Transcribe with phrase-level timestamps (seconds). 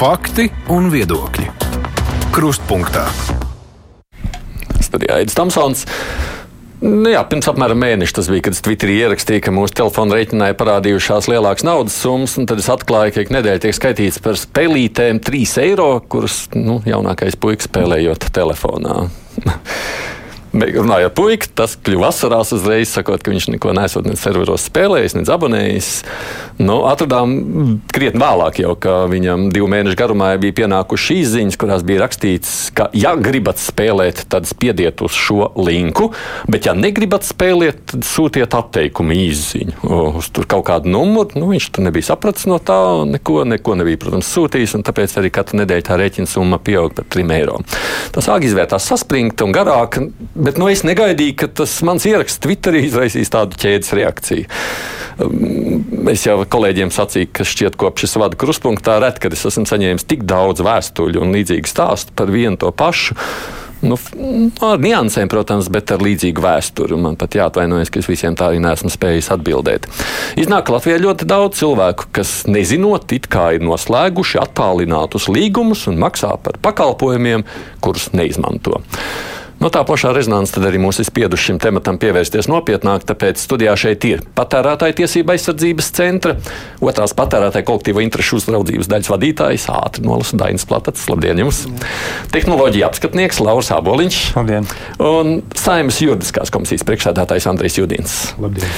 [0.00, 1.42] Fakti un viedokļi.
[2.32, 3.02] Krustpunktā.
[4.80, 5.82] Studijā Aits Tamsons.
[6.80, 10.48] Nu, jā, pirms apmēram mēneša tas bija, kad es Twitterī ierakstīju, ka mūsu telefona reiķinā
[10.48, 14.40] ir parādījušās lielākas naudas summas, un tad es atklāju, ka ik nedēļa tiek skaitīts par
[14.40, 19.02] spēlītēm 3 eiro, kuras nu, jaunākais puisis spēlējot telefonā.
[20.50, 25.22] Runājot puika, tas kļuva vasarās uzreiz, sakot, ka viņš neko nesot ne serveros spēlējis, ne
[25.30, 25.90] abonējis.
[26.60, 27.36] Nu, atradām
[27.94, 32.54] krietni vēlāk, jau ka viņam divu mēnešu garumā bija pienākušas šīs ziņas, kurās bija rakstīts,
[32.76, 36.10] ka, ja gribat spēlēt, tad spiediet uz šo linku,
[36.50, 41.38] bet, ja negribat spēlēt, tad sūtiet atteikumu īziņu uz kaut kādu numuru.
[41.38, 45.30] Nu, viņš tur nebija sapratis no tā, neko, neko nebija, protams, sūtījis, un tāpēc arī
[45.34, 47.60] katru nedēļu tā rēķina summa pieaug par 3 eiro.
[48.12, 50.00] Tas āgi izvērtās saspringti un garāk
[50.40, 54.48] Bet nu, es negaidīju, ka tas mans ieraksts Twitterī izraisīs tādu ķēdes reakciju.
[55.20, 59.66] Um, es jau kolēģiem sacīju, ka šķiet, kopš es vadu kruspunktā, reti, kad es esmu
[59.68, 63.18] saņēmis tik daudz vēstuļu un līdzīgu stāstu par vienu to pašu.
[63.80, 63.96] Nu,
[64.64, 66.98] ar niansēm, protams, bet ar līdzīgu vēsturi.
[67.00, 69.88] Man pat jāatvainojas, ka es visiem tā arī neesmu spējis atbildēt.
[70.40, 76.00] Iznāk, ka Latvijā ļoti daudz cilvēku, kas nezinot, it kā ir noslēguši attālinātus līgumus un
[76.00, 77.46] maksā par pakalpojumiem,
[77.80, 78.82] kurus neizmanto.
[79.60, 83.74] No tā pašā rezonanses tad arī mums ir spieduši šim tematam pievērsties nopietnāk, tāpēc studijā
[83.76, 86.32] šeit ir patērētāja tiesība aizsardzības centra,
[86.80, 91.04] otrās patērētāja kolektīva interešu uzraudzības daļas vadītājs, ātri nolasu Dainis Platats.
[91.12, 91.66] Labdien jums!
[92.32, 94.22] Tehnoloģija apskatnieks Lauris Aboliņš.
[94.38, 94.70] Labdien!
[94.96, 98.18] Un Saimas juridiskās komisijas priekšsēdētājs Andrejs Judins.
[98.40, 98.72] Labdien!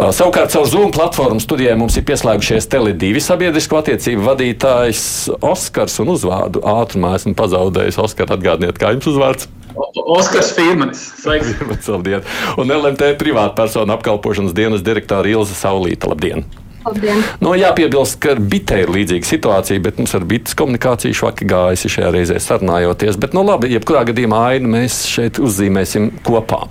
[0.00, 5.04] Savukārt caur Zoom platformu studijai mums ir pieslēgušies Tele2 sabiedrisko attiecību vadītājs
[5.44, 8.00] Oskars un uzvārdu ātrumā esmu pazaudējis.
[8.00, 9.52] Oskar, atgādniet, kā jums uzvārds?
[9.76, 11.04] Oskars Firmanis.
[11.22, 11.54] Sveiks!
[11.88, 12.26] Labdien!
[12.60, 16.10] Un LMT privātpersonu apkalpošanas dienas direktora Ilza Saulīta.
[16.12, 16.44] Labdien!
[16.82, 17.20] Labdien.
[17.42, 21.90] Nu, jāpiebilst, ka ar bitē ir līdzīga situācija, bet mums ar bites komunikāciju švaki gājusi
[21.94, 23.18] šajā reizē sarunājoties.
[23.22, 26.64] Bet, nu, labi, jebkurā gadījumā ainu mēs šeit uzzīmēsim kopā.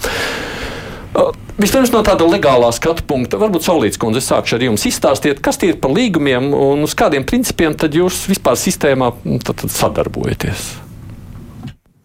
[1.62, 5.74] Vispirms no tāda legālā skatu punkta, varbūt Saulīts kundze, sākšu ar jums izstāstiet, kas tie
[5.74, 9.12] ir par līgumiem un uz kādiem principiem tad jūs vispār sistēmā
[9.46, 10.91] tad, tad sadarbojaties.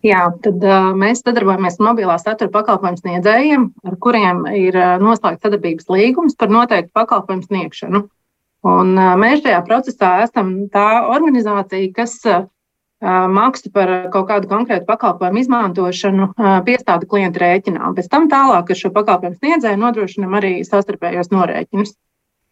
[0.06, 5.42] Jā, tad uh, mēs sadarbojamies ar mobilā satura pakalpojumu sniedzējiem, ar kuriem ir uh, noslēgts
[5.42, 8.02] sadarbības līgums par noteiktu pakalpojumu sniegšanu.
[8.66, 12.46] Un, uh, mēs šajā procesā esam tā organizācija, kas uh,
[13.02, 16.30] maksu par kaut kādu konkrētu pakalpojumu izmantošanu
[16.64, 17.90] piestāda klienta rēķinā.
[17.98, 21.92] Pēc tam tālāk ar šo pakalpojumu sniedzēju nodrošinam arī savstarpējos norēķinus.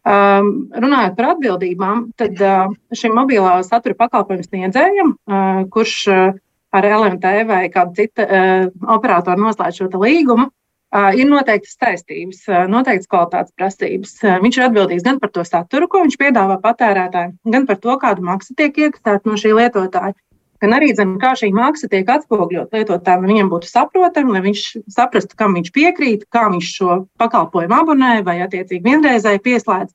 [0.05, 6.35] Um, runājot par atbildībām, tad uh, šim mobilā satura pakalpojumu sniedzējam, uh, kurš uh,
[6.75, 12.65] ar LMT vai kādu citu uh, operatoru noslēdz šo līgumu, uh, ir noteiktas saistības, uh,
[12.71, 14.17] noteiktas kvalitātes prasības.
[14.23, 17.97] Uh, viņš ir atbildīgs gan par to saturu, ko viņš piedāvā patērētājiem, gan par to,
[18.01, 20.17] kādu maksu tiek iekasēta no šī lietotāja.
[20.63, 24.61] Gan arī zin, kā šī maksa tiek atspoguļot lietotājiem, lai viņam būtu saprotama, lai viņš
[24.95, 29.91] saprastu, kam viņš piekrīt, kā viņš šo pakalpojumu abonē vai attiecīgi vienreizēji pieslēdz.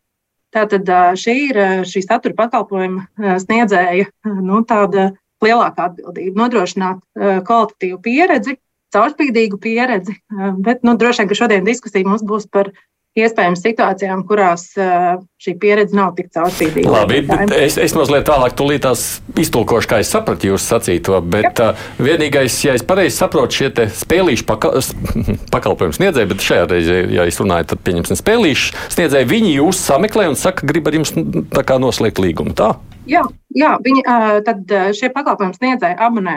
[0.55, 4.11] Tātad šī ir šī satura pakalpojuma sniedzēja
[4.43, 5.13] nu, tāda
[5.45, 8.59] lielāka atbildība, nodrošināt uh, kvalitatīvu pieredzi,
[8.95, 10.17] caurspīdīgu pieredzi.
[10.33, 12.73] Uh, bet nu, droši vien, ka šodien diskusija mums būs par
[13.19, 16.93] iespējams situācijām, kurās uh, šī pieredze nav tik caurspīdīga.
[16.95, 17.23] Labi,
[17.57, 19.07] es, es mazliet tālāk tulītās
[19.41, 21.73] iztulkošu, kā es sapratu jūsu sacīto, bet Jā.
[21.73, 24.77] uh, vienīgais, ja es pareizi saprotu, šie spēlīšu paka
[25.55, 30.31] pakalpojumu sniedzēji, bet šajā reizē, ja es runāju, tad pieņemsim spēlīšu sniedzēji, viņi jūs sameklē
[30.31, 31.15] un saka, grib ar jums
[31.51, 32.77] tā kā noslēgt līgumu, tā?
[33.11, 33.25] Jā,
[33.57, 34.05] jā viņi,
[34.47, 36.37] tad šie pakalpojumu sniedzēji abonē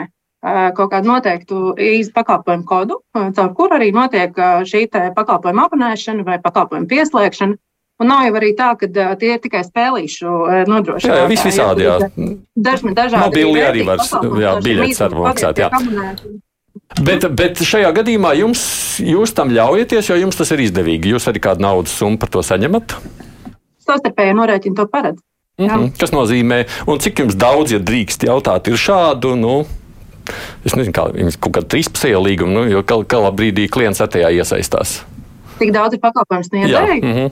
[0.76, 4.34] kaut kādu noteiktu īstu pakalpojumu kodu, caur kuru arī notiek
[4.68, 7.56] šī pakalpojuma abonēšana vai pakalpojuma pieslēgšana.
[8.02, 10.30] Un nav jau arī tā, ka tie ir tikai spēlīšu
[10.66, 11.20] nodrošināti.
[11.22, 11.84] Jā, viss visādi.
[11.86, 12.08] Jā.
[12.58, 13.22] Dažni dažādi.
[13.22, 14.02] Mobili arī var,
[14.42, 15.70] jā, biļetes var maksāt, jā.
[17.06, 18.64] Bet, bet šajā gadījumā jums,
[18.98, 21.14] jūs tam ļaujaties, jo jums tas ir izdevīgi.
[21.14, 22.96] Jūs arī kādu naudas summu par to saņemat?
[23.86, 25.22] Savstarpēji norēķini to paredz.
[25.58, 25.94] -hmm.
[25.98, 29.36] Kas nozīmē, un cik jums daudz, ja drīkst jautāt, ir šādu?
[29.38, 29.64] Nu,
[30.64, 34.30] es nezinu, kā viņas kaut kāda trīspusēja līguma, nu, jo kādā brīdī klients ar tajā
[34.34, 35.02] iesaistās.
[35.58, 37.02] Cik daudz ir pakalpojumu sniedzēju?
[37.02, 37.30] Mm -hmm.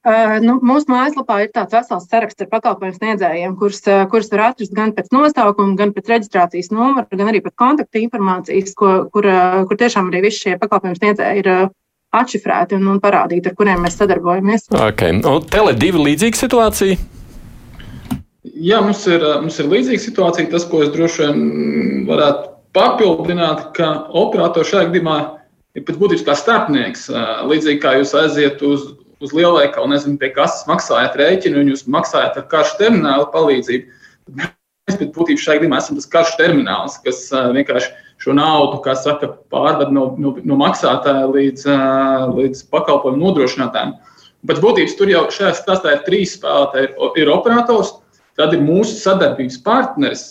[0.00, 4.40] Uh, nu, mūsu mājaslapā ir tāds vesels saraksts ar pakalpojumu sniedzējiem, kurus, uh, kurus var
[4.46, 9.28] atrast gan pēc nosaukuma, gan pēc reģistrācijas numura, gan arī pēc kontaktu informācijas, ko, kur,
[9.28, 11.68] uh, kur tiešām arī visi šie pakalpojumu sniedzēji ir uh,
[12.16, 14.70] atšifrēti un, un parādīti, ar kuriem mēs sadarbojamies.
[14.72, 15.20] Okay.
[15.20, 17.19] Un tele divi līdzīga situācija?
[18.60, 20.50] Jā, mums ir, mums ir līdzīga situācija.
[20.52, 25.18] Tas, ko es droši vien varētu papildināt, ka operators šajā gadījumā
[25.78, 27.06] ir pēc būtības kā starpnieks.
[27.48, 28.90] Līdzīgi kā jūs aiziet uz,
[29.24, 33.98] uz lielveikalu, nezinu, pie kas maksājat rēķinu, un jūs maksājat ar karšu terminālu palīdzību.
[34.90, 37.90] bet būtībā šajā gadījumā esam tas karš termināls, kas vienkārši
[38.20, 41.66] šo naudu, kā saka, pārved no, no, no maksātāja līdz,
[42.36, 43.96] līdz pakalpojumu nodrošinātājiem.
[44.48, 46.90] Pēc būtības tur jau šajā stāstā ir trīs spēlētāji.
[46.90, 47.94] Ir, ir operators,
[48.40, 50.24] tad ir mūsu sadarbības partneris,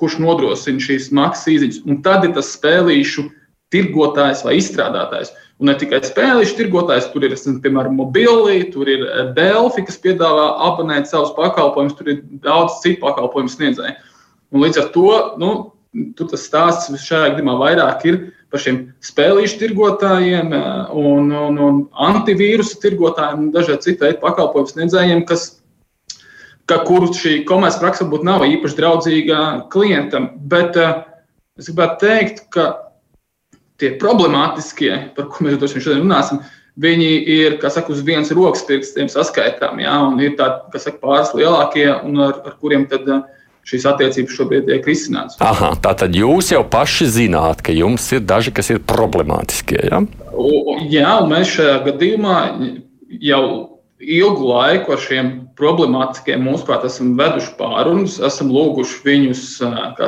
[0.00, 3.28] kurš nodrošina šīs maksas izziņas, un tad ir tas spēlīšu
[3.74, 5.32] tirgotājs vai izstrādātājs.
[5.62, 10.48] Un ne tikai spēlīšu tirgotājs, tur ir piemēram mobili, tur ir eh, Delfi, kas piedāvā
[10.66, 13.94] abonēt savus pakalpojumus, tur ir daudz citu pakalpojumu sniedzēju.
[14.54, 15.10] Un līdz ar to
[15.42, 15.52] nu,
[16.18, 18.18] tas stāsts šajā gadījumā vairāk ir
[18.50, 20.66] par šiem spēlīšu tirgotājiem eh,
[20.98, 21.80] un, un, un
[22.10, 25.52] antivīrusu tirgotājiem un dažādiem citiem pakalpojumu sniedzējiem, kas,
[26.70, 29.40] ka, kurus šī komercpraksa varbūt nav īpaši draudzīga
[29.72, 30.30] klientam.
[30.50, 31.04] Bet uh,
[31.60, 32.68] es gribētu teikt, ka
[33.80, 36.42] tie problemātiskie, par ko mēs droši vien šodien runāsim,
[36.80, 39.80] viņi ir, saka, uz vienas rokas pirkstiem saskaitām.
[40.08, 43.22] Un ir tādi, kas saka, pāris lielākie, un ar, ar kuriem tad eh,
[43.68, 45.38] šīs attiecības šobrīd tiek risinātas.
[45.44, 49.80] Aha, tā tad jūs jau paši zināt, ka jums ir daži, kas ir problemātiskie.
[49.90, 50.02] Ja?
[50.32, 52.38] O, jā, un mēs šajā gadījumā
[53.22, 53.44] jau
[54.18, 59.42] ilgu laiku ar šiem problemātiskiem mūsuprāt esam veduši pārunas, esam lūguši viņus,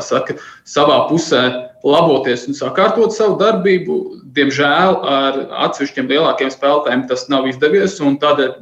[0.05, 0.37] saka,
[0.69, 1.43] savā pusē
[1.87, 3.99] laboties un sakārtot savu darbību.
[4.37, 8.57] Diemžēl ar atsevišķiem lielākiem spēlētājiem tas nav izdevies, un tādēļ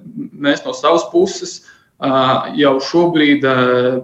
[0.45, 1.63] mēs no savas puses
[2.59, 3.47] jau šobrīd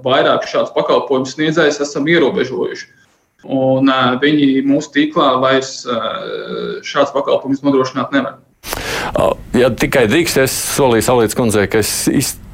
[0.03, 2.91] vairāk šādus pakalpojumus sniedzējus esam ierobežojuši.
[3.51, 3.89] Un
[4.21, 8.41] viņi mūsu tīklā vairs šādus pakalpojumus nodrošināt nevar.
[9.57, 12.49] Ja tikai drīkst, es solīju Salīdz kundzei, ka es izteikšu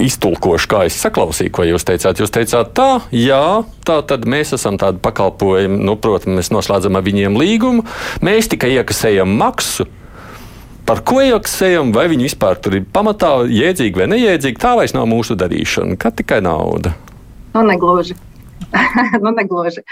[0.00, 2.20] iztulkošu, kā es saklausīju, ko jūs teicāt.
[2.20, 7.06] Jūs teicāt, tā, jā, tā tad mēs esam tādi pakalpojumi, nu, protams, mēs noslēdzam ar
[7.06, 7.86] viņiem līgumu,
[8.24, 9.88] mēs tikai iekasējam maksu.
[10.88, 15.06] Par ko iekasējam, vai viņi vispār tur ir pamatā jēdzīgi vai neiedzīgi, tā vairs nav
[15.10, 16.94] mūsu darīšana, kā tikai nauda.
[17.54, 18.16] Nu, negluži.
[19.24, 19.84] nu, negluži.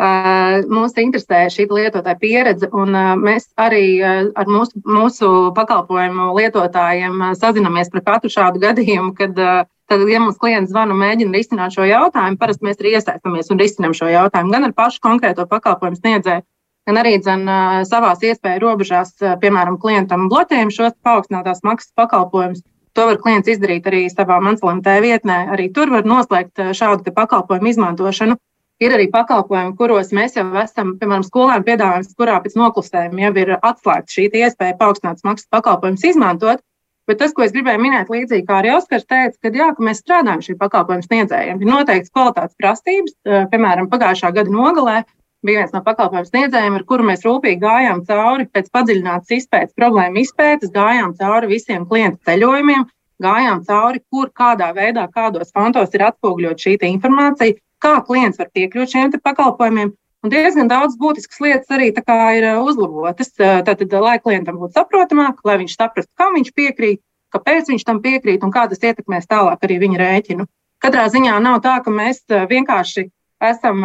[0.00, 6.30] Uh, mūs interesē šī lietotāja pieredze, un uh, mēs arī uh, ar mūsu, mūsu pakalpojumu
[6.38, 11.76] lietotājiem sazinamies par katru šādu gadījumu, kad, tad, ja mums klients zvana un mēģina risināt
[11.76, 16.00] šo jautājumu, parasti mēs arī iesaistamies un risinām šo jautājumu gan ar pašu konkrēto pakalpojumu
[16.00, 16.46] sniedzēju,
[16.88, 17.44] gan arī dzen,
[17.92, 19.12] savās iespēju robežās,
[19.44, 22.64] piemēram, klientam bloķējumu šos paaugstinātās maksas pakalpojumus.
[22.96, 25.42] To var klients izdarīt arī savā Manslēmtē vietnē.
[25.52, 28.40] Arī tur var noslēgt šādu pakalpojumu izmantošanu.
[28.80, 33.54] Ir arī pakalpojumi, kuros mēs jau esam, piemēram, skolēnu piedāvājums, kurā pēc noklusējuma jau ir
[33.58, 36.62] atslēgta šī iespēja paaugstināts maksas pakalpojumus izmantot.
[37.08, 40.00] Bet tas, ko es gribēju minēt, līdzīgi kā arī Oskars teica, ka, jā, ka mēs
[40.00, 41.60] strādājam šī pakalpojuma sniedzējiem.
[41.60, 43.16] Ir noteikts kvalitātes prasības,
[43.52, 45.00] piemēram, pagājušā gada nogalē
[45.44, 50.22] bija viens no pakalpojumu sniedzējiem, ar kuru mēs rūpīgi gājām cauri pēc padziļinātas izpētes, problēmu
[50.24, 52.86] izpētes, gājām cauri visiem klientu ceļojumiem,
[53.24, 58.94] gājām cauri, kur kādā veidā, kādos fontos ir atspoguļot šī informācija, kā klients var piekļūt
[58.94, 59.92] šiem pakalpojumiem.
[60.20, 61.92] Un diezgan daudz būtiskas lietas arī
[62.36, 63.32] ir uzlabotas.
[63.40, 67.00] Tātad, lai klientam būtu saprotamāk, lai viņš saprastu, kam viņš piekrīt,
[67.32, 70.46] kāpēc viņš tam piekrīt un kā tas ietekmēs tālāk arī viņa rēķinu.
[70.80, 73.08] Katrā ziņā nav tā, ka mēs vienkārši
[73.40, 73.80] esam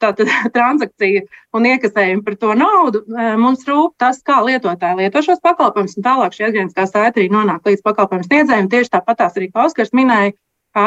[0.00, 1.24] tātad transakcija
[1.56, 3.02] un iekasējam par to naudu.
[3.40, 7.64] Mums rūp tas, kā lietotāji lieto šos pakalpojumus, un tālāk šī atgriezniskā saite arī nonāk
[7.68, 8.70] līdz pakalpojumu sniedzējiem.
[8.72, 10.36] Tieši tāpat arī Oskars minēja,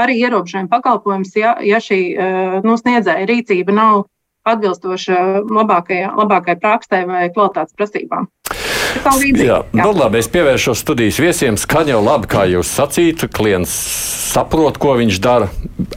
[0.04, 4.06] arī ierobežojuma pakalpojums, ja, ja šī eh, nu, sniedzēja rīcība nav
[4.48, 8.30] atbilstoša labākajai, labākajai praksē vai kvalitātes prasībām.
[8.92, 9.84] Jā, jā.
[9.86, 11.56] Nu, labi, es pievēršos studijas viesiem.
[11.60, 13.30] Skan jau labi, kā jūs sacītu.
[13.32, 13.72] Klients
[14.32, 15.48] saprot, ko viņš dara.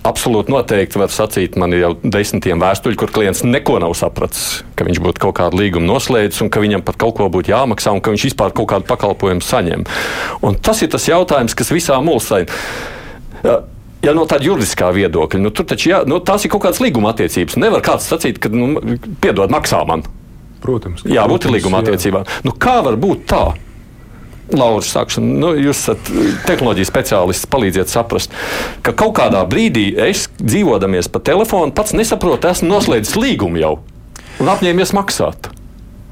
[0.06, 4.86] Absolūti noteikti var sacīt, man ir jau desmitiem vēstuļu, kur klients neko nav sapratis, ka
[4.86, 8.02] viņš būtu kaut kādu līgumu noslēdzis un ka viņam pat kaut ko būtu jāmaksā un
[8.04, 9.86] ka viņš vispār kaut kādu pakalpojumu saņem.
[10.46, 12.44] Un tas ir tas jautājums, kas visā mulsai
[14.04, 17.14] ja no tāda juridiskā viedokļa, nu, tur taču jā, nu, tās ir kaut kādas līguma
[17.14, 17.58] attiecības.
[17.60, 20.04] Nevar kāds sacīt, ka, nu, piedod, maksā man.
[20.64, 21.04] Protams.
[21.08, 22.24] Jā, būt līguma attiecībā.
[22.46, 23.44] Nu, kā var būt tā?
[24.52, 26.08] Lauris, sākšu, nu, jūs esat
[26.44, 28.32] tehnoloģijas speciālists, palīdziet saprast,
[28.84, 33.74] ka kaut kādā brīdī es dzīvodamies pa telefonu, pats nesaprotu, esmu noslēdzis līgumu jau
[34.42, 35.48] un apņēmies maksāt.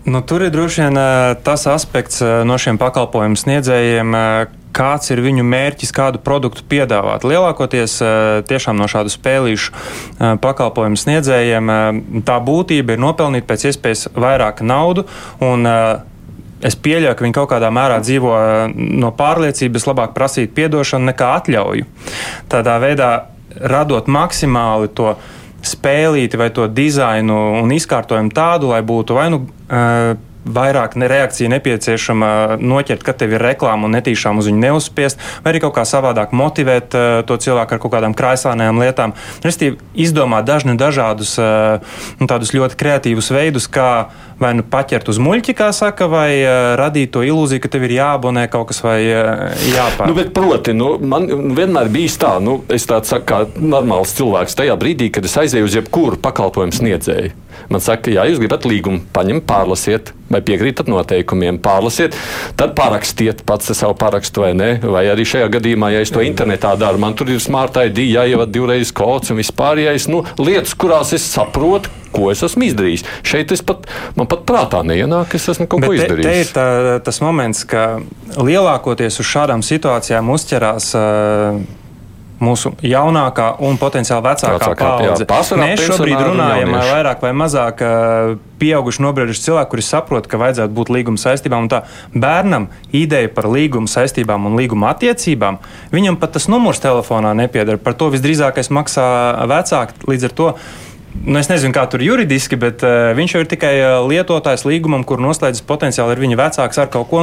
[0.04, 0.99] Nu, tur ir droši vien
[1.47, 4.16] tas aspekts no šiem pakalpojumu sniedzējiem,
[4.75, 7.23] kāds ir viņu mērķis, kādu produktu piedāvāt.
[7.28, 7.99] Lielākoties
[8.49, 9.75] tiešām no šādu spēlīšu
[10.42, 11.75] pakalpojumu sniedzējiem
[12.26, 15.06] tā būtība ir nopelnīt pēc iespējas vairāk naudu.
[15.44, 15.68] Un,
[16.62, 18.32] Es pieļauju, ka viņi kaut kādā mērā dzīvo
[18.71, 21.88] no pārliecības, labāk prasīt atdošanu nekā atļauju.
[22.52, 23.09] Tādā veidā
[23.59, 25.16] radot maksimāli to
[25.66, 29.45] spēlīti vai to dizainu un izkārtojumu tādu, lai būtu vai nu
[30.45, 35.52] vairāk ne reakcija nepieciešama noķert, ka tev ir reklāma un netīšām uz viņu neuzspiest, vai
[35.52, 39.14] arī kaut kā savādāk motivēt uh, to cilvēku ar kaut kādām kraislānām lietām.
[39.47, 41.78] Restīvi, izdomāt dažnu dažādus uh,
[42.19, 43.92] nu, tādus ļoti kreatīvus veidus, kā
[44.43, 47.97] vai nu paķert uz muļķi, kā saka, vai uh, radīt to ilūziju, ka tev ir
[47.99, 50.11] jāabonē kaut kas vai uh, jāpārāk.
[50.11, 54.59] Nu, bet, proti, nu, man vienmēr bijis tā, nu, es tāds saku, kā normāls cilvēks
[54.59, 57.39] tajā brīdī, kad es aizēju uz jebkuru pakalpojumu sniedzēju.
[57.73, 62.17] Man saka, ja jūs gribat līgumu, paņemt, pārlasiet, vai piekrītat noteikumiem, pārlasiet,
[62.59, 64.71] tad parakstiet pats savu parakstu vai nē.
[64.83, 68.53] Vai arī šajā gadījumā, ja es to internetā daru, man tur ir smart ID, jāievada
[68.55, 73.04] divreiz kods un vispārējais nu, lietas, kurās es saprotu, ko es esmu izdarījis.
[73.26, 73.88] Šeit es pat,
[74.19, 76.26] man pat prātā neienāk, ka es esmu kaut Bet ko izdarījis.
[76.26, 77.87] Te, te ir tā, tas moments, ka
[78.38, 80.92] lielākoties uz šādām situācijām uzķerās.
[80.99, 81.62] Uh,
[82.42, 84.73] mūsu jaunākā un potenciāli vecākā,
[85.28, 85.59] paudze.
[85.61, 86.92] Mēs šobrīd runājam jaunieši.
[86.97, 87.83] vairāk vai mazāk
[88.62, 91.69] pieauguši, nobrieduši cilvēki, kuri saprot, ka vajadzētu būt līguma saistībām.
[91.73, 95.61] Tā bērnam ideja par līguma saistībām un līguma attiecībām,
[95.95, 97.78] viņam pat tas numurs telefonā nepieder.
[97.83, 99.07] Par to visdrīzākais maksā
[99.50, 100.02] vecāki.
[100.11, 100.54] Līdz ar to
[101.12, 105.04] Nu, es nezinu, kā tur juridiski, bet uh, viņš jau ir tikai uh, lietotājs līgumam,
[105.07, 107.21] kur noslēdzis potenciāli ir viņa vecāks ar kaut ko,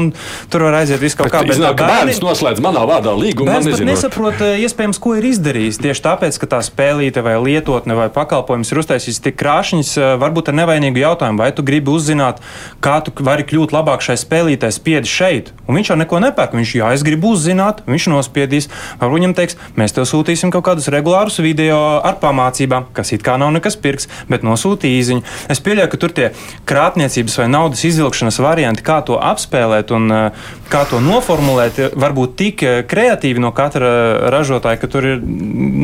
[0.54, 1.42] tur var aiziet viss kaut kā.
[1.42, 3.50] Bet, iznāk, bērni, bērns noslēdz manā vārdā līgumu.
[3.50, 5.82] Bērns pat nesaprot, uh, iespējams, ko ir izdarījis.
[5.82, 10.54] Tieši tāpēc, ka tā spēlīte vai lietotne vai pakalpojums ir uztaisījis tik krāšņs, uh, varbūt
[10.54, 12.44] ar nevainīgu jautājumu, vai tu gribi uzzināt,
[12.86, 15.52] kā tu vari kļūt labāk šai spēlītē, spiedi šeit.
[15.66, 16.56] Un viņš jau neko nepērk.
[16.60, 18.70] Viņš, jā, es gribu uzzināt, viņš nospiedīs.
[19.02, 23.36] Varbūt viņam teiks, mēs tev sūtīsim kaut kādus regulārus video ar pamācībām, kas it kā
[23.42, 25.26] nav nekas pirks, bet nosūta īziņu.
[25.52, 26.30] Es pieļauju, ka tur tie
[26.70, 32.64] krāpniecības vai naudas izvilkšanas varianti, kā to apspēlēt un eh, kā to noformulēt, varbūt tik
[32.64, 35.22] eh, kreatīvi no katra ražotāja, ka tur ir,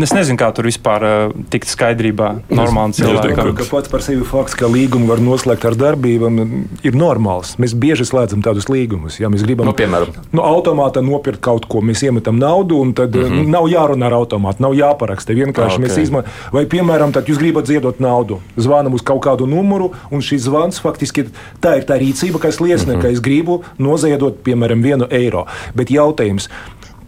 [0.05, 3.53] es nezinu, kā tur vispār eh, tikt skaidrībā normāli cilvēkam.
[3.57, 6.41] Ka pats par sevi fakts, ka līgumu var noslēgt ar darbībām,
[6.85, 7.55] ir normāls.
[7.61, 9.19] Mēs bieži slēdzam tādus līgumus.
[9.21, 13.15] Ja mēs gribam, nu, piemēram, no automāta nopirkt kaut ko, mēs iemetam naudu, un tad
[13.15, 13.51] mm -hmm.
[13.53, 15.33] nav jārunā ar automātu, nav jāparaksta.
[15.33, 15.85] Vienkārši okay.
[15.85, 20.21] mēs izmantojam, vai, piemēram, tad jūs gribat ziedot naudu, zvanam uz kaut kādu numuru, un
[20.21, 21.27] šis zvans faktiski
[21.61, 23.01] tā ir tā rīcība, kas liecina, mm -hmm.
[23.01, 25.45] ka es gribu noziedot, piemēram, vienu eiro.
[25.75, 26.49] Bet jautājums,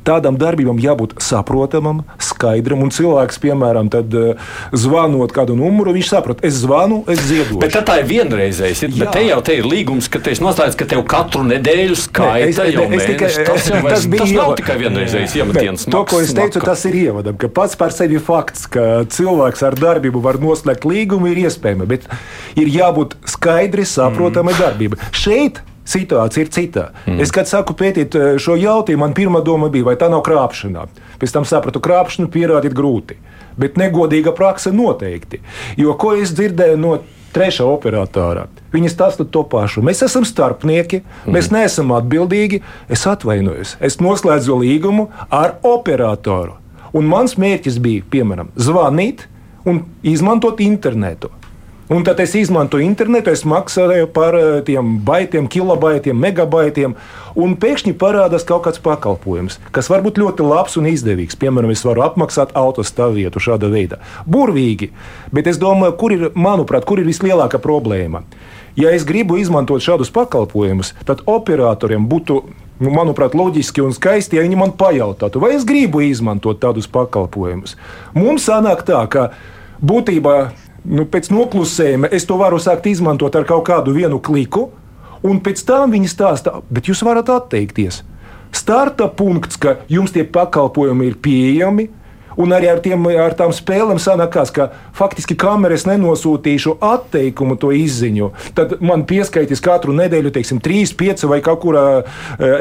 [0.07, 2.83] tādam darbībam jābūt saprotamam, skaidram.
[2.85, 7.61] Un cilvēks, piemēram, tad, uh, zvanot kādu numuru, viņš saprot, es zvanu, es ziedoju.
[7.63, 8.83] Bet tā ir vienreizējs.
[8.87, 11.99] Ir, bet te jau te ir līgums, ka te ir noslēgts, ka tev katru nedēļu
[12.07, 15.87] skaita jau es, tikai, tas, jau tas, tas nav tikai vienreizējs iemetiens.
[15.91, 19.77] To, ko es teicu, tas ir ievadam, ka pats par sevi fakts, ka cilvēks ar
[19.79, 22.07] darbību var noslēgt līgumu, ir iespējams, bet
[22.59, 24.61] ir jābūt skaidri saprotamai mm.
[24.63, 25.01] darbībai.
[25.15, 26.85] Šeit situācija ir cita.
[27.05, 27.21] Mm.
[27.23, 30.87] Es, kad saku pētīt eh, šo jautājumu, man pirmā doma bija, vai tā nav krāpšana.
[31.21, 33.17] Pēc tam sapratu, krāpšanu pierādīt grūti,
[33.59, 35.41] bet negodīga praksa noteikti.
[35.79, 36.97] Jo ko es dzirdēju no
[37.35, 38.47] trešā operatora.
[38.73, 39.83] Viņi stāsta to pašu.
[39.85, 41.33] Mēs esam starpnieki, mm.
[41.35, 42.61] mēs neesam atbildīgi.
[42.91, 43.77] Es atvainojos.
[43.83, 46.57] Es noslēdzu līgumu ar operatoru.
[46.97, 49.27] Un mans mērķis bija, piemēram, zvanīt
[49.67, 51.29] un izmantot internetu.
[51.87, 56.97] Un tad es izmantoju internetu, es maksāju par eh, tiem baitiem, kilobaitiem, megabaitiem,
[57.39, 61.39] un pēkšņi parādās kaut kāds pakalpojums, kas var būt ļoti labs un izdevīgs.
[61.39, 64.01] Piemēram, es varu apmaksāt autostāvvietu šāda veida.
[64.27, 64.91] Burvīgi,
[65.31, 68.25] bet es domāju, kur ir, manuprāt, kur ir vislielākā problēma.
[68.75, 72.41] Ja es gribu izmantot šādus pakalpojumus, tad operatoriem būtu
[72.83, 77.79] nu, manuprāt, loģiski un skaisti, ja viņi man pajautātu, vai es gribu izmantot tādus pakalpojumus.
[78.11, 79.29] Mums sanāk tā, ka
[79.79, 80.37] būtībā
[80.87, 84.69] nu, pēc noklusējuma es to varu sākt izmantot ar kaut kādu vienu kliku,
[85.27, 88.03] un pēc tam viņi stāsta, bet jūs varat atteikties.
[88.55, 91.89] Starta punkts, ka jums tie pakalpojumi ir pieejami,
[92.37, 98.29] Un arī ar, tiem, ar tām spēlēm sanākās, ka faktiski kameras nenosūtīšu atteikumu to izziņu.
[98.57, 101.85] Tad man pieskaitīs katru nedēļu, teiksim, 3, 5 vai kurā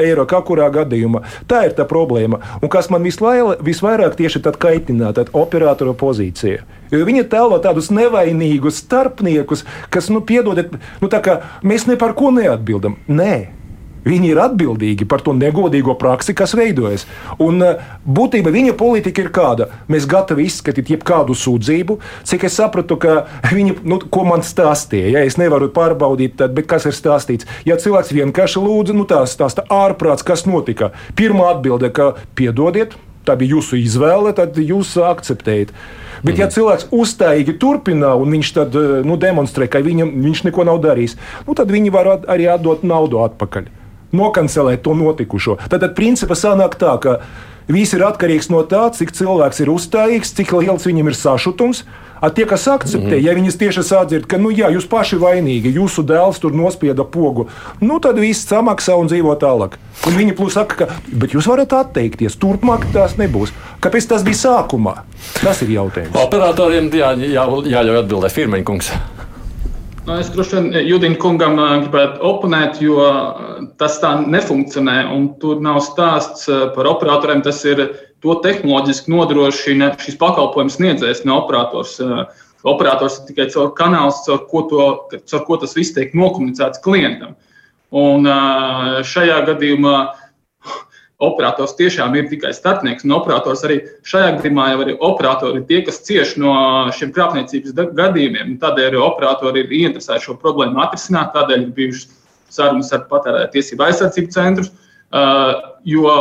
[0.01, 1.21] eiro, kaut kurā gadījumā.
[1.49, 2.41] Tā ir tā problēma.
[2.57, 6.65] Un kas man vislaila, visvairāk tieši tad kaitina, tad operatora pozīcija.
[6.91, 11.11] Jo viņi tēlo tādus nevainīgus starpniekus, kas, nu, piedodiet, nu,
[11.63, 12.99] mēs ne par ko neatbildam.
[13.07, 13.57] Nē.
[14.07, 17.03] Viņi ir atbildīgi par to negodīgo praksi, kas veidojas.
[17.43, 19.67] Un eh, būtībā viņa politika ir kāda.
[19.91, 23.17] Mēs gatavi izskatīt jebkādu sūdzību, cik es sapratu, ka
[23.51, 27.49] viņi, nu, ko man stāstīja, ja es nevaru pārbaudīt, tad, bet kas ir stāstīts.
[27.67, 30.93] Ja cilvēks vienkārši lūdza, nu tā stāsta ārprāts, kas notika.
[31.19, 32.95] Pirmā atbilde, ka piedodiet,
[33.27, 35.73] tā bija jūsu izvēle, tad jūs akceptējat.
[36.23, 36.37] Bet, mm.
[36.39, 36.53] ja mhm.
[36.55, 41.57] cilvēks uzstājīgi turpina, un viņš tad nu, demonstrē, ka viņam, viņš neko nav darījis, nu,
[41.57, 43.73] tad viņi var arī atdot naudu atpakaļ.
[44.17, 45.57] nokancelēt to notikušo.
[45.67, 47.17] Tad, tad principā sanāk tā, ka
[47.71, 51.83] viss ir atkarīgs no tā, cik cilvēks ir uzstājīgs, cik liels viņam ir sašutums.
[52.17, 55.75] A tie, kas akceptē, mm ja viņas tieši sadzird, ka, nu, jā, jūs paši vainīgi,
[55.75, 57.45] jūsu dēls tur nospieda pogu,
[57.77, 59.77] nu, tad viss samaksā un dzīvo tālāk.
[60.09, 63.53] Un viņi plus saka, ka, bet jūs varat atteikties, turpmāk tās nebūs.
[63.83, 64.95] Kāpēc tas bija sākumā?
[65.43, 66.17] Tas ir jautājums.
[66.17, 67.45] Operatoriem jā, jā,
[67.75, 68.91] jāļauj atbildēt, Firmeņkungs.
[70.07, 73.03] Nu, es droši vien Judina kungam gribētu oponēt, jo
[73.75, 75.01] tas tā nefunkcionē.
[75.41, 76.45] Tur nav stāsts
[76.77, 77.41] par operatoriem.
[77.43, 77.81] Tas ir
[78.23, 81.97] to tehnoloģiski nodrošina šis pakalpojums sniedzējs, ne operators.
[82.63, 84.87] Operators ir tikai caur kanāls, caur ko, to,
[85.27, 87.35] caur ko tas viss tiek nokomunicēts klientam.
[87.91, 88.31] Un
[89.11, 89.97] šajā gadījumā
[91.23, 95.79] operators tiešām ir tikai starpnieks, un operators arī šajā gadījumā jau arī operatori ir tie,
[95.87, 96.53] kas cieš no
[96.93, 98.57] šiem krāpniecības gadījumiem.
[98.61, 102.11] Tādēļ arī operatori ir ieinteresēti šo problēmu atrisināt, tādēļ ir bijušas
[102.53, 104.69] sarunas ar patērētāju tiesību aizsardzību centrus,
[105.89, 106.13] jo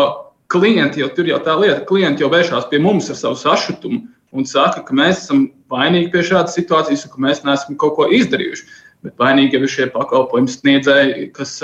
[0.53, 4.49] klienti jau tur jau tā lieta, klienti jau vēršās pie mums ar savu sašutumu un
[4.49, 8.67] saka, ka mēs esam vainīgi pie šādas situācijas un ka mēs neesam kaut ko izdarījuši
[9.05, 11.57] bet vainīgi ir šie pakalpojumu sniedzēji, kas,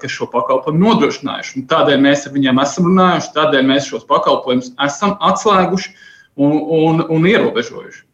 [0.00, 1.56] kas šo pakalpojumu nodrošinājuši.
[1.60, 5.92] Un tādēļ mēs ar viņiem esam runājuši, tādēļ mēs šos pakalpojumus esam atslēguši
[6.40, 8.06] un, un, un ierobežojuši.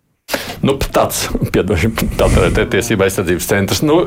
[0.67, 3.83] Nu, tāds ir tiesība aizsardzības centrs.
[3.87, 4.01] Nu,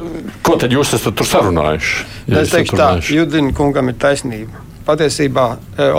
[0.44, 2.08] ko tad jūs esat tur sarunājuši?
[2.28, 4.66] Ja es teikšu, tā Judina kungam ir taisnība.
[4.90, 5.46] Patiesībā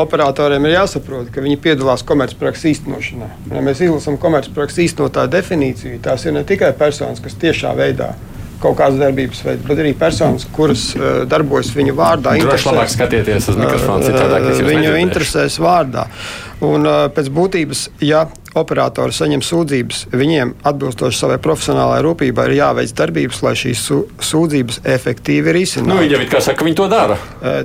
[0.01, 3.29] operatoriem ir jāsaprot, ka viņi piedalās komercprakses īstenošanā.
[3.55, 8.11] Ja mēs izlasām komercprakses īstenotāju definīciju, tās ir ne tikai personas, kas tiešā veidā
[8.61, 12.35] kaut kādas darbības veids, bet arī personas, kuras uh, darbojas viņu vārdā.
[12.41, 16.07] Droši labāk skatieties uz mikrofonu, citādāk uh, viņu interesēs vārdā.
[16.67, 18.27] Un uh, pēc būtības, ja
[18.61, 23.85] operatori saņem sūdzības, viņiem atbilstoši savai profesionālajai rūpībai ir jāveic darbības, lai šīs
[24.31, 25.93] sūdzības efektīvi risinātu.
[25.95, 27.19] Nu, viņi jau ir kā saka, viņi to dara.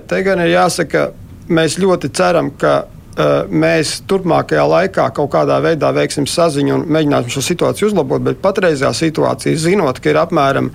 [0.07, 1.07] Te gan ir jāsaka,
[1.49, 7.31] mēs ļoti ceram, ka Eh, mēs turpmākajā laikā kaut kādā veidā veiksim saziņu un mēģināsim
[7.31, 8.23] šo situāciju uzlabot.
[8.25, 10.71] Bet patreizajā situācijā, zinot, ka ir apmēram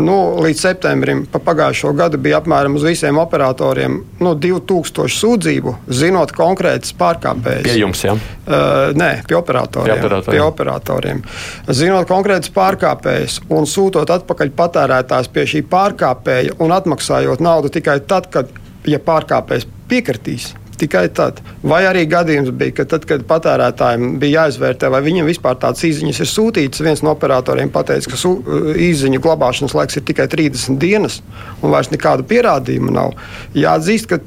[0.00, 6.32] nu, līdz septembrim, pa pagājušo gadu bija apmēram uz visiem operatoriem nu, 2000 sūdzību, zinot
[6.34, 7.68] konkrētas pārkāpējas.
[7.68, 8.16] Pie jums, jā?
[8.16, 9.92] Uh, nē, pie operatoriem.
[9.92, 10.32] Pie operatoriem.
[10.32, 11.22] Pie operatoriem.
[11.68, 18.32] Zinot konkrētas pārkāpējas un sūtot atpakaļ patērētājs pie šī pārkāpēja un atmaksājot naudu tikai tad,
[18.32, 18.50] kad
[18.88, 21.38] ja pārkāpējs piekritīs Tikai tad.
[21.62, 26.22] Vai arī gadījums bija, ka tad, kad patērētājiem bija jāizvērtē, vai viņam vispār tādas īsiņas
[26.24, 28.34] ir sūtītas, viens no operatoriem pateica, ka
[28.88, 31.20] īsiņu glabāšanas laiks ir tikai 30 dienas
[31.62, 33.14] un vairs nekādu pierādījumu nav.
[33.54, 34.18] Jāatzīst, ka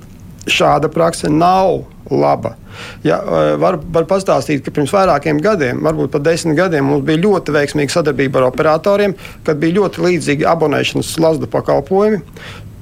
[0.47, 2.55] šāda praksa nav laba.
[3.03, 3.17] Ja,
[3.59, 7.95] var, var pastāstīt, ka pirms vairākiem gadiem, varbūt pat desmit gadiem, mums bija ļoti veiksmīga
[7.97, 9.15] sadarbība ar operatoriem,
[9.47, 12.21] kad bija ļoti līdzīgi abonēšanas slazdu pakalpojumi.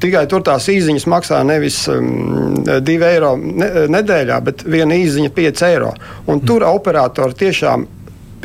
[0.03, 5.67] Tikai tur tās īsiņas maksā nevis um, 2 eiro ne, nedēļā, bet viena īsiņa 5
[5.69, 5.93] eiro.
[6.27, 6.79] Un tur mm.
[6.81, 7.85] operatori tiešām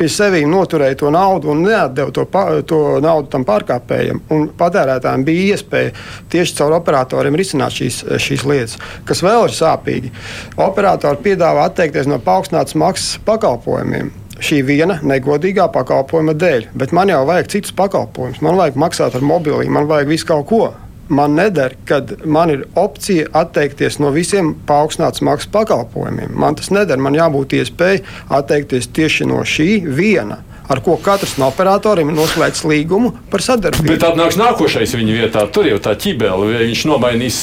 [0.01, 2.25] pie sevis noturēja to naudu un neatdeva to,
[2.67, 4.21] to naudu tam pārkāpējam.
[4.57, 5.91] Patērētājiem bija iespēja
[6.31, 10.13] tieši caur operatoriem risināt šīs, šīs lietas, kas vēl ir sāpīgi.
[10.61, 14.09] Operatori piedāvā atteikties no paaugstinātas maksas pakalpojumiem
[14.41, 16.71] šī viena negodīgā pakalpojuma dēļ.
[16.73, 18.41] Bet man jau vajag citus pakalpojumus.
[18.41, 20.63] Man vajag maksāt ar mobilī, man vajag visu kaut ko
[21.11, 26.31] man neder, kad man ir opcija atteikties no visiem paaugstināts maksas pakalpojumiem.
[26.39, 28.05] Man tas neder, man jābūt iespēja
[28.39, 33.89] atteikties tieši no šī viena ar ko katrs no operatoriem ir noslēdzis līgumu par sadarbību.
[33.91, 35.45] Bet tad nāks nākošais viņa vietā.
[35.53, 37.39] Tur jau tā ķibele, vai viņš nomainīs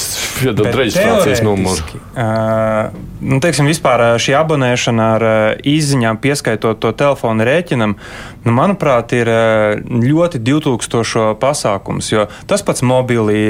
[0.46, 2.00] reģistrācijas numuru.
[2.18, 5.36] Uh, nu, teiksim, vispār šī abonēšana ar uh,
[5.68, 7.96] izziņām, pieskaitot to telefonu rēķinam,
[8.46, 12.12] nu, manuprāt, ir uh, ļoti 2000 pasākums.
[12.12, 13.48] Jo tas pats mobilī,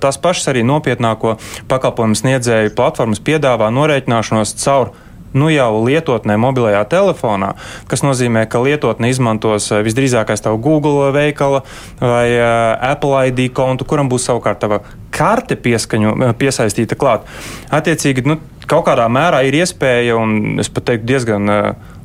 [0.00, 1.36] tas pašs arī nopietnāko
[1.70, 4.94] pakalpojumu sniedzēju platformas piedāvā norēķināšanos caur
[5.36, 7.52] nu jau lietotnē, mobilajā telefonā,
[7.90, 11.62] kas nozīmē, ka lietotne izmantos eh, visdrīzākais tavu Google veikala
[12.00, 14.80] vai uh, Apple ID kontu, kuram būs savukārt tava
[15.14, 17.28] karte pieskaņu, eh, piesaistīta klāt.
[17.74, 21.52] Attiecīgi, nu, kaut kādā mērā ir iespēja, un es pat teiktu, diezgan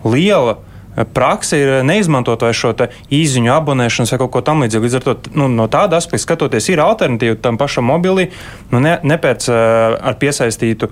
[0.06, 0.60] liela
[1.13, 2.73] praksa ir neizmantot vairs šo
[3.13, 4.88] īziņu abonēšanu vai kaut ko tamlīdzīgu.
[4.88, 8.30] Līdz ar to nu, no tāda aspekta skatoties, ir alternatīva tam pašam mobilī,
[8.73, 10.91] nu, ne, nepēc ar piesaistītu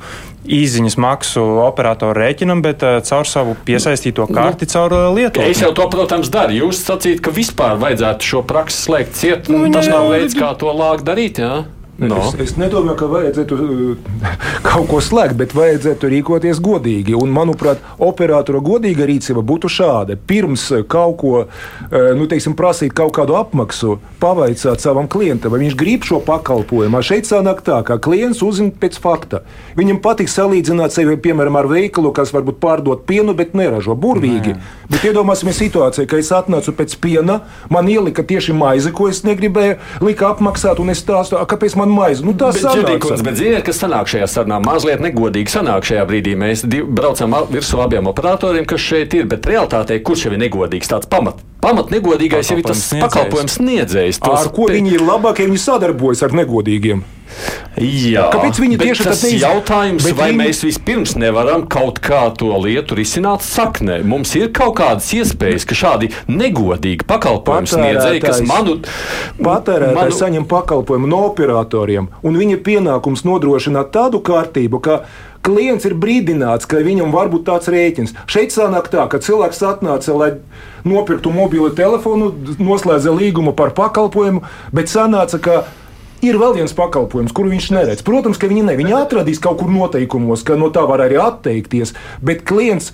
[0.49, 5.49] īziņas maksu operatoru rēķinam, bet caur savu piesaistīto nu, karti, nu, caur lietotni.
[5.51, 6.55] Es jau to, protams, daru.
[6.63, 10.71] Jūs sacīt, ka vispār vajadzētu šo praksi slēgt ciet, nu, tas nav veids, kā to
[10.75, 11.43] lāk darīt.
[11.43, 11.65] Jā?
[11.99, 12.19] No.
[12.21, 14.11] Es, es nedomāju, ka vajadzētu uh,
[14.67, 17.15] kaut ko slēgt, bet vajadzētu rīkoties godīgi.
[17.17, 20.15] Un, manuprāt, operatora godīga rīcība būtu šāda.
[20.29, 25.77] Pirms kaut ko, uh, nu, teiksim, prasīt kaut kādu apmaksu, pavaicāt savam klientam, vai viņš
[25.79, 27.03] grib šo pakalpojumu.
[27.03, 29.43] Šeit sanāk tā, ka klients uzzina pēc fakta.
[29.79, 34.55] Viņam patīk salīdzināt sevi, piemēram, ar veikalu, kas varbūt pārdod pienu, bet neražo burvīgi.
[34.55, 34.75] Nē.
[34.89, 39.77] Bet iedomāsimies situāciju, ka es atnācu pēc piena, man ielika tieši maizi, ko es negribēju,
[40.05, 42.25] lika apmaksāt, un es stāstu, kāpēc man maize.
[42.25, 43.19] Nu, tas ir grūti.
[43.25, 44.61] Bet ziniet, kas sanāk šajā sarunā?
[44.63, 46.35] Mazliet negodīgi sanāk šajā brīdī.
[46.39, 50.91] Mēs braucam virsū abiem operatoriem, kas šeit ir, bet realtātē kurš jau ir negodīgs?
[50.91, 54.23] Tāds pamat, pamat negodīgais jau ir tas pakalpojums sniedzējs.
[54.29, 57.05] Ar ko viņi ir labākie, viņi sadarbojas ar negodīgiem?
[57.79, 60.39] Jā, Kāpēc viņi tieši tas ir jautājums, vai viņi...
[60.41, 64.01] mēs vispirms nevaram kaut kā to lietu risināt saknē?
[64.03, 68.79] Mums ir kaut kādas iespējas, ka šādi negodīgi pakalpojumu sniedzēji, kas manu
[69.39, 70.19] patērētāji manu...
[70.19, 75.01] saņem pakalpojumu no operatoriem, un viņa pienākums nodrošināt tādu kārtību, ka
[75.45, 78.15] klients ir brīdināts, ka viņam var būt tāds rēķins.
[78.27, 80.31] Šeit sanāk tā, ka cilvēks atnāca, lai
[80.87, 84.43] nopirktu mobilo telefonu, noslēdza līgumu par pakalpojumu,
[84.75, 85.61] bet sanāca, ka
[86.25, 88.03] Ir vēl viens pakalpojums, kuru viņš neredz.
[88.03, 88.75] Protams, ka viņi ne.
[88.79, 91.93] Viņi atradīs kaut kur noteikumos, ka no tā var arī atteikties,
[92.25, 92.91] bet klients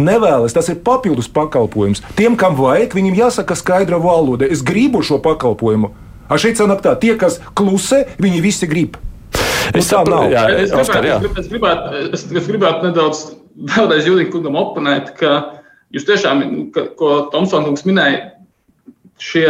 [0.00, 0.56] nevēlas.
[0.56, 2.02] Tas ir papildus pakalpojums.
[2.18, 4.48] Tiem, kam vajag, viņiem jāsaka skaidra valoda.
[4.50, 5.92] Es gribu šo pakalpojumu.
[6.26, 8.98] A šeit sanāk tā, tie, kas klusē, viņi visi grib.
[9.74, 11.18] Nu, es saprotu, jā, es, Oskar, jā.
[11.40, 13.22] Es, gribētu, es, es gribētu nedaudz
[13.74, 15.60] vēlreiz Jūlijam kungam oponēt, ka
[15.94, 16.42] jūs tiešām,
[16.74, 18.34] ka, ko Tomsons minēja,
[19.20, 19.46] šie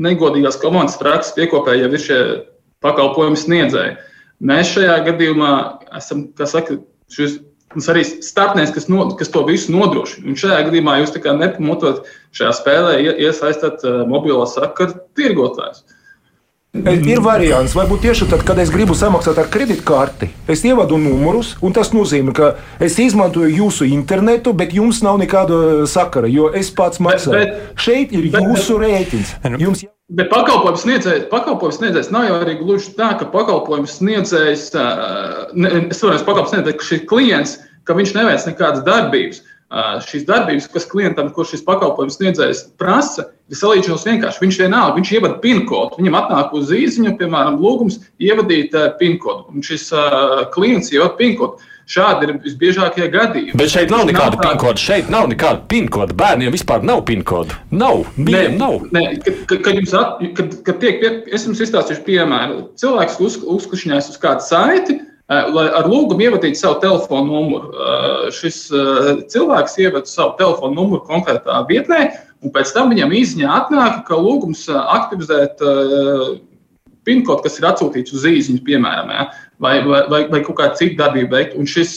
[0.00, 2.20] negodīgās komandas prakses piekopēji jau ir šie
[2.84, 3.96] pakalpojumu sniedzēji.
[4.42, 5.54] Mēs šajā gadījumā
[5.98, 6.80] esam, kā saka,
[7.12, 7.40] šis
[7.72, 10.26] Mums arī starpnieks, kas, no, kas to visu nodrošina.
[10.28, 12.02] Un šajā gadījumā jūs nepamatot
[12.36, 15.80] šajā spēlē iesaistāt uh, mobilo sakaru tirgotājus.
[15.80, 16.01] Uh,
[16.72, 21.74] Ir variants, varbūt tieši tad, kad es gribu samaksāt ar kredītkarti, es ievadu numurus, un
[21.76, 22.46] tas nozīmē, ka
[22.80, 27.34] es izmantoju jūsu internetu, bet jums nav nekāda sakara, jo es pats maksāju.
[27.36, 29.34] Bet, bet, Šeit ir bet, jūsu rēķins.
[29.60, 29.84] Jums...
[30.16, 34.66] Bet pakalpojums sniedzējs, pakalpojums sniedzējs nav jau arī gluži tā, ka pakalpojums sniedzējs,
[35.52, 37.54] ne, es varu pakalpojums sniedzējs, ka šis klients,
[37.84, 39.44] ka viņš neveic nekādas darbības
[40.04, 44.42] šīs darbības, kas klientam, kurš šis pakalpojums sniedzējs prasa, ir salīdzinoši vienkārši.
[44.44, 45.98] Viņš vienalga, viņš ievada PIN kodu.
[46.00, 49.46] Viņam atnāk uz īziņu, piemēram, lūgums ievadīt PIN kodu.
[49.52, 51.68] Un šis uh, klients ievada PIN kodu.
[51.92, 53.56] Šādi ir visbiežākie gadījumi.
[53.58, 54.80] Bet šeit nav nekāda nav PIN koda.
[54.80, 56.14] Šeit nav nekāda PIN koda.
[56.16, 57.56] Bērniem vispār nav PIN koda.
[57.74, 58.04] Nav.
[58.16, 58.86] Nē, nav.
[58.94, 62.68] Nē, kad, kad, jums at, kad, kad tiek, pie, es jums izstāstīšu piemēru.
[62.80, 67.72] Cilvēks uz, uzklišņājas uz kādu saiti, lai ar lūgumu ievadītu savu telefonu numuru.
[68.34, 68.64] Šis
[69.32, 72.08] cilvēks ievada savu telefonu numuru konkrētā vietnē,
[72.42, 75.62] un pēc tam viņam īsiņā atnāk, ka lūgums aktivizēt
[77.06, 79.24] PIN kodu, kas ir atsūtīts uz īsiņu, piemēram, ja,
[79.62, 81.56] vai, vai, vai, vai kaut kādu citu darbību veikt.
[81.58, 81.96] Un šis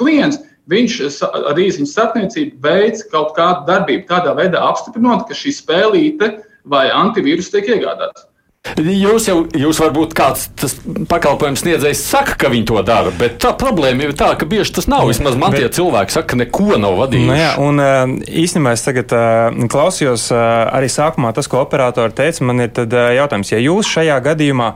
[0.00, 0.40] klients
[0.72, 6.30] viņš ar īsiņu starpniecību veids kaut kādu darbību, tādā veidā apstiprinot, ka šī spēlīte
[6.68, 8.24] vai antivīrus tiek iegādāts.
[8.64, 10.72] Jūs jau, jūs varbūt kāds tas
[11.10, 14.88] pakalpojums sniedzējs saka, ka viņi to dara, bet tā problēma ir tā, ka bieži tas
[14.88, 15.04] nav.
[15.10, 17.28] Vismaz man bet, tie cilvēki saka, ka neko nav vadījuši.
[17.28, 20.40] Nu jā, un eh, īstenībā es tagad uh, klausījos uh,
[20.72, 22.46] arī sākumā tas, ko operatori teica.
[22.48, 24.70] Man ir tad, jautājums, ja jūs šajā gadījumā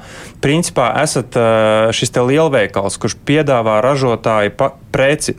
[0.44, 1.40] principā esat
[1.96, 4.52] šis te lielveikals, kurš piedāvā ražotāju
[4.92, 5.36] preci.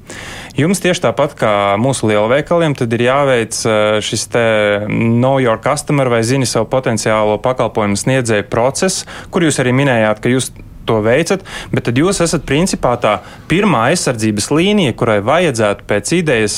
[0.60, 3.60] Jums tieši tāpat kā mūsu lielveikaliem, tad ir jāveic
[4.06, 4.46] šis te
[4.88, 10.34] know your customer vai zini savu potenciālo pakalpojumu sniedzēju procesu, kur jūs arī minējāt, ka
[10.34, 10.52] jūs
[10.90, 13.20] to veicat, bet tad jūs esat principā tā
[13.52, 16.58] pirmā aizsardzības līnija, kurai vajadzētu pēc idejas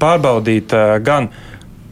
[0.00, 0.72] pārbaudīt
[1.04, 1.28] gan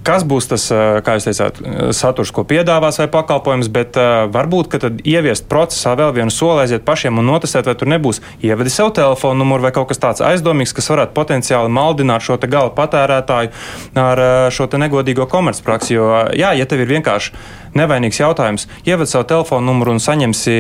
[0.07, 0.67] kas būs tas,
[1.05, 1.59] kā jūs teicāt,
[1.97, 6.87] saturs, ko piedāvās vai pakalpojums, bet uh, varbūt, tad ieviest procesā vēl vienu soli, aiziet
[6.87, 10.75] pašiem un notestēt, vai tur nebūs ievadi savu telefonu numuru vai kaut kas tāds aizdomīgs,
[10.77, 13.53] kas varētu potenciāli maldināt šo gala patērētāju
[14.01, 14.23] ar
[14.55, 15.97] šo negodīgo komercpraksi.
[15.97, 17.35] Jo, jā, ja tev ir vienkārši
[17.77, 20.57] nevainīgs jautājums, ievadi savu telefonu numuru un saņemsi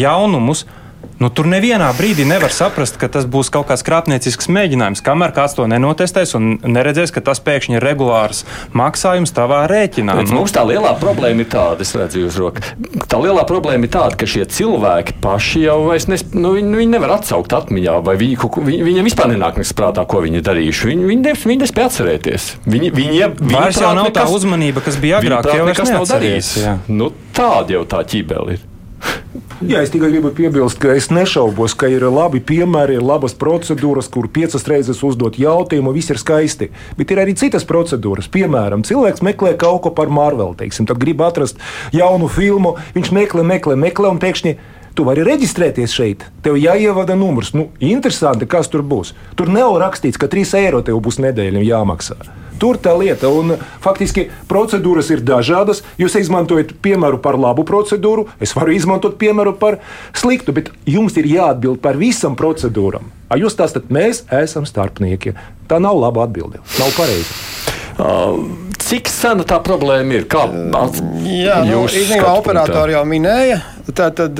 [0.00, 0.66] jaunumus,
[1.20, 5.52] Nu, tur nevienā brīdī nevar saprast, ka tas būs kaut kāds krāpniecisks mēģinājums, kamēr kāds
[5.58, 10.14] to nenotestēs un neredzēs, ka tas pēkšņi ir regulārs maksājums tavā rēķinā.
[10.16, 12.64] Bet mums tā lielā problēma ir tāda, es redzu jūs roku.
[13.04, 16.94] Tā lielā problēma ir tāda, ka šie cilvēki paši jau vairs nes, nu, viņi, viņi
[16.96, 20.88] nevar atsaukt atmiņā, vai viņi, viņi, viņiem vispār nenāk prātā, ko viņi darījuši.
[20.94, 22.50] Viņi, viņi, ne, viņi nespēja atcerēties.
[22.64, 26.08] Viņi, viņi, viņi vairs jau nav nekas, tā uzmanība, kas bija agrāk, jau nekas nav
[26.08, 26.52] darījis.
[26.88, 28.68] Nu, tāda jau tā ķībeli ir.
[29.60, 34.06] Jā, es tikai gribu piebilst, ka es nešaubos, ka ir labi piemēri, ir labas procedūras,
[34.08, 36.70] kur piecas reizes uzdot jautājumu, viss ir skaisti.
[36.96, 38.30] Bet ir arī citas procedūras.
[38.32, 41.60] Piemēram, cilvēks meklē kaut ko par Marvel, teiksim, tad grib atrast
[41.92, 44.56] jaunu filmu, viņš meklē, meklē, meklē un pēkšņi
[44.94, 47.54] Tu vari reģistrēties šeit, tev jāievada numurs.
[47.56, 49.14] Nu, interesanti, kas tur būs.
[49.38, 52.18] Tur nav rakstīts, ka 3 eiro tev būs nedēļa jāmaksā.
[52.60, 55.80] Tur tā lieta, un faktiski procedūras ir dažādas.
[55.96, 59.78] Jūs izmantojat piemēru par labu procedūru, es varu izmantot piemēru par
[60.12, 63.08] sliktu, bet jums ir jāatbild par visam procedūram.
[63.32, 65.32] A jūs stāstat, mēs esam starpnieki.
[65.70, 67.32] Tā nav laba atbilde, nav pareiza.
[68.00, 68.44] Uh,
[68.80, 70.28] cik sena tā problēma ir?
[70.30, 70.44] Kā
[71.24, 73.60] Jā, nu, īstenībā operatori jau minēja.
[73.88, 74.36] Tātad,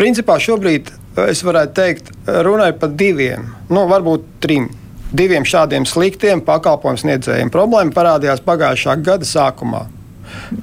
[0.00, 0.90] principā šobrīd
[1.28, 4.70] es varētu teikt, runāju par diviem, nu, varbūt trim.
[5.10, 7.50] Diviem šādiem sliktiem pakalpojumu sniedzējiem.
[7.50, 9.88] Problēma parādījās pagājušā gada sākumā.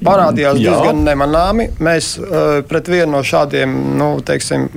[0.04, 0.72] Parādījās Jā.
[0.72, 1.68] diezgan nemanāmi.
[1.84, 4.70] Mēs uh, pret vienu no šādiem, nu, teiksim,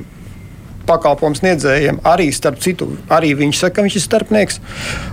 [0.87, 2.01] pakalpojumu sniedzējiem.
[2.07, 4.59] Arī, starp citu, arī viņš saka, ka viņš ir starpnieks.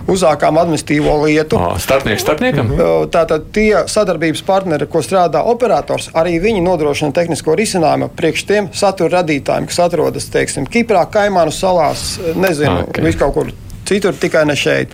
[0.09, 1.59] Uzsākām administratīvo lietu.
[1.59, 2.67] Oh, starpnieks starpniekam?
[2.67, 3.11] Mm -hmm.
[3.13, 9.21] Tātad tie sadarbības partneri, ko strādā operators, arī viņi nodrošina tehnisko risinājumu priekš tiem satura
[9.21, 13.03] radītājiem, kas atrodas, teiksim, Kiprā, Kaimānu salās, nezinu, okay.
[13.03, 13.51] vis kaut kur
[13.85, 14.93] citur, tikai ne šeit.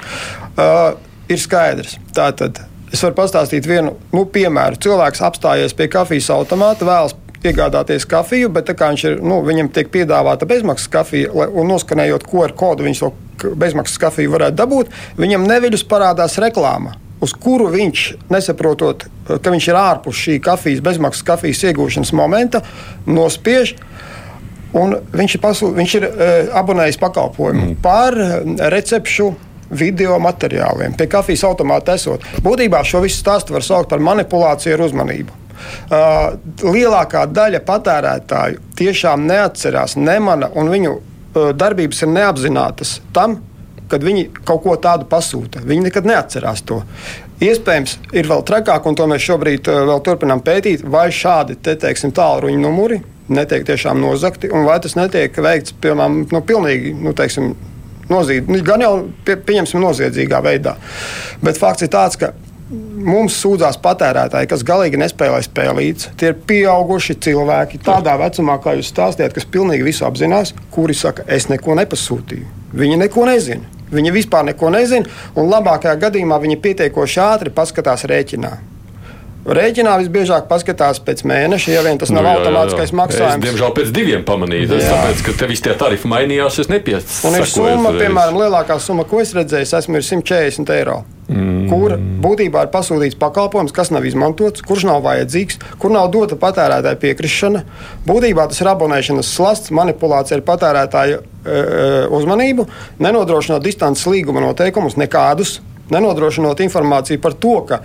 [0.56, 0.96] Uh,
[1.30, 1.98] ir skaidrs.
[2.16, 2.62] Tātad
[2.94, 4.80] es varu pastāstīt vienu nu, piemēru.
[4.86, 7.16] Cilvēks apstājies pie kafijas automāta, vēlas
[7.50, 12.86] iegādāties kafiju, bet viņš ir, nu, viņam tiek piedāvāta bezmaksas kafija, un noskanējot QR kodu,
[12.88, 13.12] viņš to
[13.60, 14.94] bezmaksas kafiju varētu dabūt.
[15.20, 16.96] Viņam neviļus parādās reklāma.
[17.24, 22.62] Uz kuru viņš, nesaprotot, ka viņš ir ārpus šī kafijas, bezmaksas kafijas iegūšanas momenta,
[23.08, 23.76] nospiež.
[24.76, 27.76] Un viņš ir, pasu, viņš ir uh, abonējis pakalpojumu mm.
[27.84, 28.18] par
[28.76, 29.30] recepšu
[29.72, 32.26] video materiāliem, pie kafijas automāta esot.
[32.44, 35.45] Būtībā šo visu stāstu var saukt par manipulāciju ar uzmanību.
[35.56, 43.40] Uh, lielākā daļa patērētāju tiešām neatcerās, nemana, un viņu uh, darbības ir neapzinātas tam,
[43.92, 45.62] kad viņi kaut ko tādu pasūta.
[45.66, 46.82] Viņi nekad neatcerās to.
[47.44, 51.78] Iespējams, ir vēl trakāk, un to mēs šobrīd uh, vēl turpinām pētīt, vai šādi te,
[51.80, 57.14] teiksim, tālruņa numuri netiek tiešām nozagti, un vai tas netiek veikts piemēram, nu, pilnīgi, nu,
[57.18, 57.56] teiksim,
[58.10, 58.94] noziedz, nu, gan jau
[59.26, 60.76] pie, pieņemsim noziedzīgā veidā.
[61.44, 62.34] Bet fakts ir tāds, ka
[63.06, 66.12] mums sūdzās patērētāji, kas galīgi nespēlē spēlītas.
[66.20, 71.28] Tie ir pieauguši cilvēki, tādā vecumā, kā jūs stāstījāt, kas pilnīgi visu apzinās, kuri saka,
[71.32, 72.52] es neko nepasūtīju.
[72.76, 73.74] Viņi neko nezina.
[73.96, 78.56] Viņi vispār neko nezina, un labākajā gadījumā viņi pietiekoši ātri paskatās rēķinā.
[79.46, 82.98] Rēķinā visbiežāk paskatās pēc mēneša, ja vien tas nav nu, jā, automātiskais jā, jā.
[82.98, 83.36] maksājums.
[83.36, 87.30] Es, diemžēl pēc diviem pamanīju, tas tāpēc, ka te visi tie tarifi mainījās, es nepiesaku.
[87.30, 91.04] Un ir summa, piemēram, lielākā summa, ko es redzēju, esmu 140 eiro.
[91.30, 91.68] Mm.
[91.70, 91.94] Kur
[92.26, 97.62] būtībā ir pasūtīts pakalpojums, kas nav izmantots, kurš nav vajadzīgs, kur nav dota patērētāja piekrišana.
[98.10, 101.64] Būtībā tas ir abonēšanas slasts, manipulācija ar patērētāju e,
[102.18, 102.68] uzmanību,
[103.02, 105.60] nenodrošinot distances līguma noteikumus nekādus
[105.94, 107.82] nenodrošinot informāciju par to, ka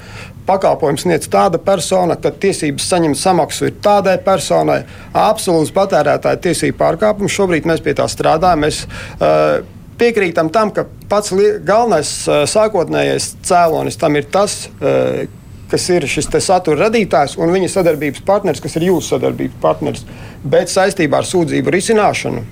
[0.48, 4.80] pakalpojums sniedz tāda persona, ka tiesības saņemt samaksu ir tādai personai.
[5.16, 7.34] Absolūts patērētāja tiesību pārkāpums.
[7.34, 8.66] Šobrīd mēs pie tā strādājam.
[8.66, 8.86] Mēs,
[9.20, 9.60] uh,
[10.00, 15.26] Piekrītam tam, ka pats galvenais uh, sākotnējais cēlonis tam ir tas, uh,
[15.70, 20.06] kas ir šis satura radītājs un viņa sadarbības partneris, kas ir jūsu sadarbības partneris.
[20.40, 22.46] Bet saistībā ar sūdzību risināšanu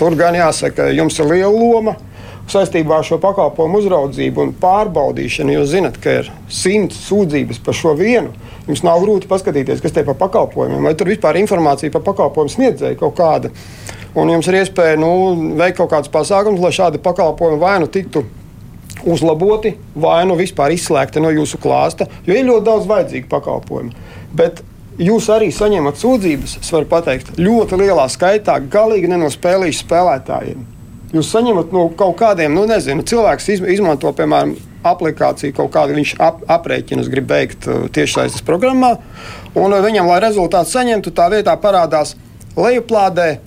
[0.00, 1.94] tur gan jāsaka, jums ir liela loma
[2.52, 5.54] saistībā ar šo pakalpojumu uzraudzību un pārbaudīšanu.
[5.56, 8.34] Jūs zināt, ka ir simts sūdzības par šo vienu.
[8.68, 12.54] Jums nav grūti paskatīties, kas te ir par pakalpojumiem, vai tur vispār informācija par pakalpojumu
[12.54, 13.50] sniedzēju kaut kāda.
[14.18, 15.12] Un jums ir iespēja nu,
[15.58, 18.24] veikt kaut kādus pasākumus, lai šādi pakalpojumi vai nu tiktu
[19.06, 23.94] uzlaboti, vai nu vispār izslēgti no jūsu klāsta, jo ir ļoti daudz vajadzīgu pakalpojumu.
[24.36, 24.60] Bet
[25.00, 30.68] jūs arī saņemat sūdzības, es varu pateikt, ļoti lielā skaitā, galīgi nenospēlījuši spēlētājiem.
[31.10, 34.54] Jūs saņemat no kaut kādiem, nu, nezinu, cilvēks izmanto, piemēram,
[34.86, 38.94] aplikāciju, kaut kādu viņš ap, aprēķinus grib veikt uh, tiešsaistes programmā,
[39.52, 42.14] un uh, viņam, lai rezultātu saņemtu, tā vietā parādās
[42.56, 43.40] lejuplādē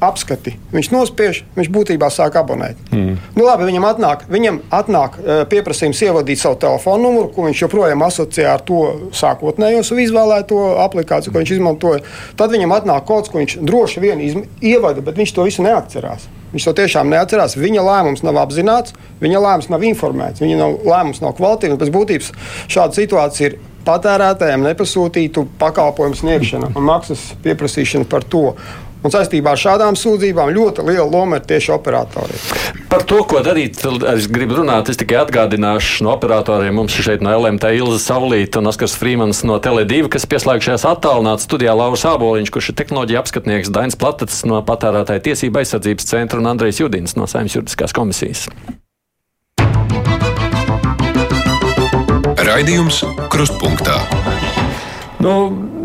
[0.00, 0.54] apskati.
[0.72, 2.80] Viņš nospiež, viņš būtībā sāk abonēt.
[2.88, 3.20] Mm.
[3.36, 8.08] Nu, labi, viņam atnāk, viņam atnāk uh, pieprasījums ievadīt savu telefonu numuru, ko viņš joprojām
[8.08, 8.80] asociē ar to
[9.12, 12.02] sākotnējo savu izvēlēto aplikāciju, ko viņš izmantoja.
[12.40, 16.30] Tad viņam atnāk kas, ko viņš droši vien ievada, bet viņš to visu neatcerās.
[16.50, 17.56] Viņš to tiešām neatcerās.
[17.60, 21.78] Viņa lēmums nav apzināts, viņa lēmums nav informēts, viņa nav, lēmums nav kvalitīvs.
[21.80, 22.30] Pēc būtības
[22.70, 28.50] šāda situācija ir patērētājiem nepasūtītu pakalpojumu sniegšana un maksas pieprasīšana par to.
[29.00, 32.42] Un saistībā ar šādām sūdzībām ļoti liela loma ir tieši operatoriem.
[32.90, 33.78] Par to, ko darīt,
[34.12, 34.90] es gribu runāt.
[34.92, 36.74] Es tikai atgādināšu no operatoriem.
[36.76, 41.46] Mums ir šeit no LMT Ilza Saulīta un Oskars Frīmans no Tele2, kas pieslēgšies attālināti
[41.46, 46.50] studijā Lauris Āboliņš, kurš ir tehnoloģija apskatnieks Dainis Platats no Patērētāja tiesība aizsardzības centra un
[46.52, 48.48] Andrejs Judins no Saimnes juridiskās komisijas.
[52.50, 54.19] Raidījums Krustpunktā.
[55.20, 55.34] Nu,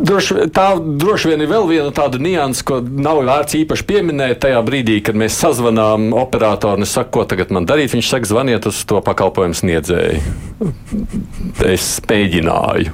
[0.05, 4.59] Droši, tā droši vien ir vēl viena tāda nianses, ko nav vērts īpaši pieminēt tajā
[4.65, 7.93] brīdī, kad mēs sazvanām operatoru es saku, ko tagad man darīt.
[7.95, 10.19] Viņš saka, zvaniet uz to pakalpojumu sniedzēju.
[11.65, 12.93] Es mēģināju.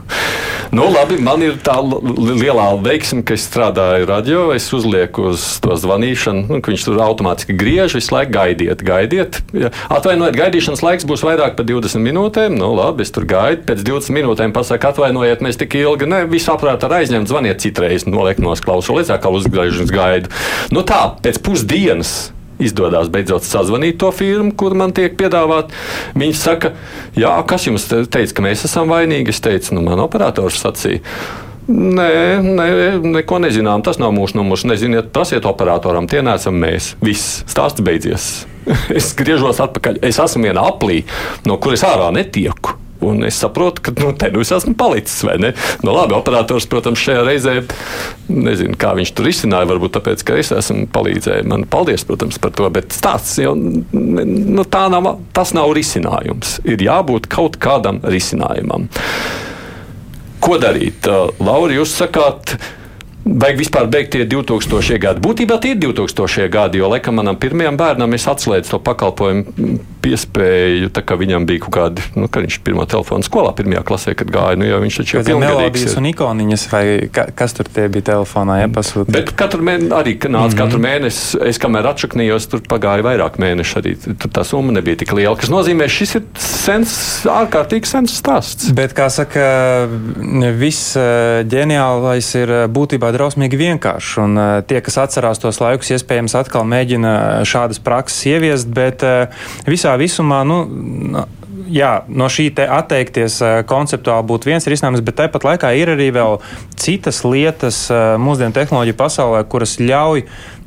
[0.72, 4.44] Nu, labi, man ir tā lielā veiksme, ka es strādāju radio.
[4.56, 9.42] Es uzlieku uz to zvanīšanu, nu, viņš tur automātiski griež, visu laiku gaidiet, gaidiet.
[9.52, 12.56] Ja, atvainojiet, gaidīšanas laiks būs vairāk par 20 minūtēm.
[12.56, 13.66] Nu, labi, es tur gaidu.
[13.68, 18.08] Pēc 20 minūtēm pasaka, atvainojiet, mēs tik ilgi ne, visu aprāt ar aizņemt, zvaniet citreiz,
[18.08, 20.32] noliek no klausuli, līdz kā uzgriež un gaidu.
[20.72, 22.32] Nu, tā, pēc pusdienas
[22.64, 25.74] izdodas beidzot sazvanīt to firmu, kur man tiek piedāvāt.
[26.18, 26.74] Viņi saka,
[27.18, 29.34] jā, kas jums teica, ka mēs esam vainīgi?
[29.34, 31.02] Es teicu, nu, man operators sacīja.
[31.72, 32.68] Nē, nē,
[33.06, 33.84] neko nezinām.
[33.86, 34.66] Tas nav mūsu numurs.
[34.68, 36.96] Neziniet, prasiet operatoram, tie neesam mēs.
[37.06, 38.32] Viss, stāsts beidzies.
[38.98, 40.02] es griežos atpakaļ.
[40.06, 41.02] Es esmu vienā aplī,
[41.48, 42.76] no kuras ārā netieku.
[43.02, 45.24] Un es saprotu, ka nu, te nu es esmu palicis.
[45.82, 47.56] Nu, labi, operators, protams, šajā reizē
[48.30, 49.70] nezinu, kā viņš tur izsināja.
[49.72, 51.48] Varbūt tāpēc, ka es esmu palīdzējis.
[51.50, 52.70] Man paldies, protams, par to.
[52.74, 56.60] Bet stāsts jau nu, nav, tas nav risinājums.
[56.70, 58.90] Ir jābūt kaut kādam risinājumam.
[60.42, 61.10] Ko darīt?
[61.42, 62.56] Lauri, jūs sakāt,
[63.22, 65.22] Vajag vispār beigt tie 2000 gadi.
[65.22, 70.90] Būtībā tie ir 2000 gadi, jo laikam manam pirmajam bērnam es atslēdzu to pakalpojumu piespēju,
[70.96, 74.32] tā kā viņam bija kaut kādi, nu, kad viņš pirmo telefonu skolā, pirmajā klasē, kad
[74.34, 77.86] gāja, nu, jau viņš taču jau bija melodijas un ikoniņas, vai ka, kas tur tie
[77.94, 79.14] bija telefonā, ja pasūtīja.
[79.14, 80.58] Bet katru mēnesi, arī, nāca mm -hmm.
[80.64, 85.14] katru mēnesi, es kamēr atšaknījos, tur pagāja vairāk mēneši arī, tur tā summa nebija tik
[85.14, 86.96] liela, kas nozīmē, šis ir sens,
[87.30, 88.72] ārkārtīgi sens stāsts.
[88.74, 89.86] Bet, kā saka,
[90.58, 95.94] viss eh, ģeniālais ir eh, būtībā drausmīgi vienkāršs, un eh, tie, kas atcerās tos laikus,
[95.94, 97.14] iespējams atkal mēģina
[97.48, 99.06] šādas prakses ieviest, bet
[99.68, 100.44] visā visā visumā.
[100.48, 101.26] Nu,
[101.72, 106.40] jā, no šī atteikties eh, konceptuāli būtu viens risinājums, bet tāpat laikā ir arī vēl
[106.80, 110.26] citas lietas eh, mūsdienu tehnoloģiju pasaulē, kuras ļauj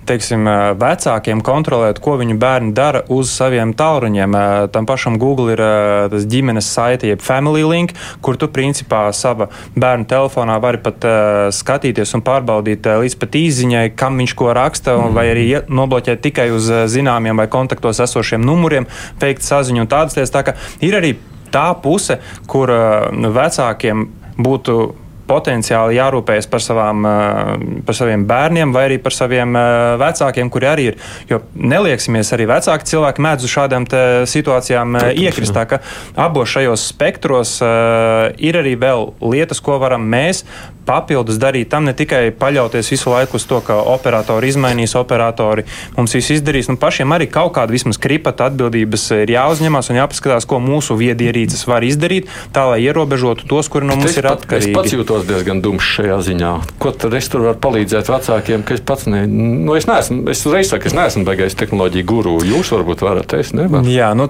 [0.08, 0.46] teiksim,
[0.80, 4.36] vecākiem kontrolēt, ko viņu bērni dara uz saviem tālruņiem.
[4.74, 5.62] Tam pašam Google ir
[6.12, 11.06] tas ģimenes saite, jeb Family Link, kur tu principā sava bērnu telefonā vari pat
[11.54, 15.14] skatīties un pārbaudīt līdz pat īziņai, kam viņš ko raksta, mm.
[15.16, 18.88] vai arī nobloķēt tikai uz zināmiem vai kontaktos esošiem numuriem,
[19.22, 20.34] veikt saziņu un tādas lietas.
[20.34, 21.14] Tā ir arī
[21.54, 22.18] tā puse,
[22.50, 22.72] kur
[23.38, 27.06] vecākiem būtu potenciāli jārūpējas par, savām,
[27.86, 29.56] par saviem bērniem vai arī par saviem
[30.00, 31.00] vecākiem, kuri arī ir.
[31.30, 33.88] Jo nelieksimies, arī vecāki cilvēki mēdz uz šādām
[34.30, 35.54] situācijām iekrist.
[35.54, 35.80] Tā ka
[36.18, 40.44] abos šajos spektros ir arī vēl lietas, ko varam mēs
[40.84, 45.64] papildus darīt tam, ne tikai paļauties visu laiku uz to, ka operatori izmainīs, operatori
[45.96, 46.68] mums visu izdarīs.
[46.68, 51.64] Nu, pašiem arī kaut kāda vismaz kripata atbildības ir jāuzņemas un jāpaskatās, ko mūsu viedierīces
[51.70, 54.74] var izdarīt, tā lai ierobežotu tos, kuri no mums ir atkarīgi.
[55.14, 56.48] Jūtos diezgan dumšs šajā ziņā.
[56.82, 60.40] Ko tad es tur varu palīdzēt vecākiem, ka es pats ne, nu, es neesmu, es
[60.50, 62.32] reiz saku, es neesmu beigais tehnoloģiju guru.
[62.42, 63.86] Jūs varbūt varat, es nevaru.
[63.94, 64.26] Jā, nu,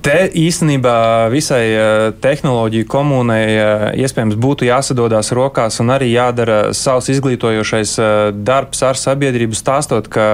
[0.00, 7.10] Te īstenībā visai eh, tehnoloģiju komunai eh, iespējams būtu jāsadodas rokās un arī jādara savs
[7.12, 10.28] izglītojošais eh, darbs ar sabiedrību, stāstot ka,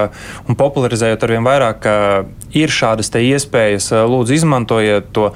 [0.47, 1.95] un popularizējot arvien vairāk, ka
[2.55, 3.89] ir šādas iespējas.
[4.07, 5.27] Lūdzu, izmantojiet to.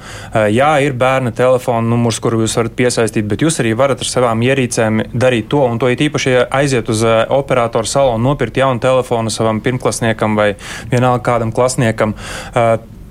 [0.53, 4.45] Jā, ir bērna telefona numurs, kuru jūs varat piesaistīt, bet jūs arī varat ar savām
[4.47, 9.59] ierīcēm darīt to, un to ir īpaši aiziet uz operatoru salonu, nopirkt jaunu telefonu savam
[9.65, 10.53] pirmklasniekam vai
[10.93, 12.15] vienalga kādam klasniekam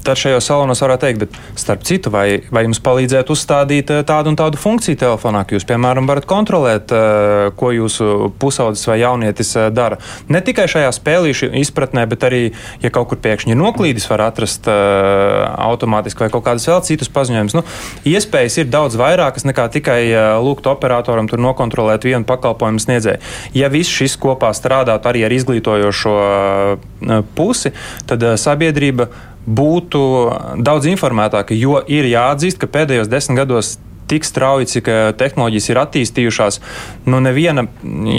[0.08, 4.38] šajos salonos varētu teikt, bet starp citu, vai, vai jums palīdzētu uzstādīt eh, tādu un
[4.38, 9.68] tādu funkciju telefonā, ka jūs, piemēram, varat kontrolēt, eh, ko jūsu pusaudzis vai jaunietis eh,
[9.74, 10.00] dara.
[10.32, 12.42] Ne tikai šajā spēlīšu izpratnē, bet arī,
[12.82, 17.56] ja kaut kur pēkšņi noklīdis, var atrast automātiski vai kaut kādas vēl citas paziņojumus.
[17.56, 17.62] Nu,
[18.08, 19.98] iespējas ir daudz vairākas nekā tikai
[20.42, 23.20] lūgt operatoram tur nokontrolēt vienu pakalpojumu sniedzēju.
[23.56, 26.16] Ja viss šis kopā strādātu arī ar izglītojošo
[27.36, 27.74] pusi,
[28.10, 29.10] tad sabiedrība
[29.58, 30.02] būtu
[30.62, 33.78] daudz informētāka, jo ir jāatzīst, ka pēdējos desmit gados
[34.10, 36.58] tik strauji, cik eh, tehnoloģijas ir attīstījušās,
[37.10, 37.66] nu neviena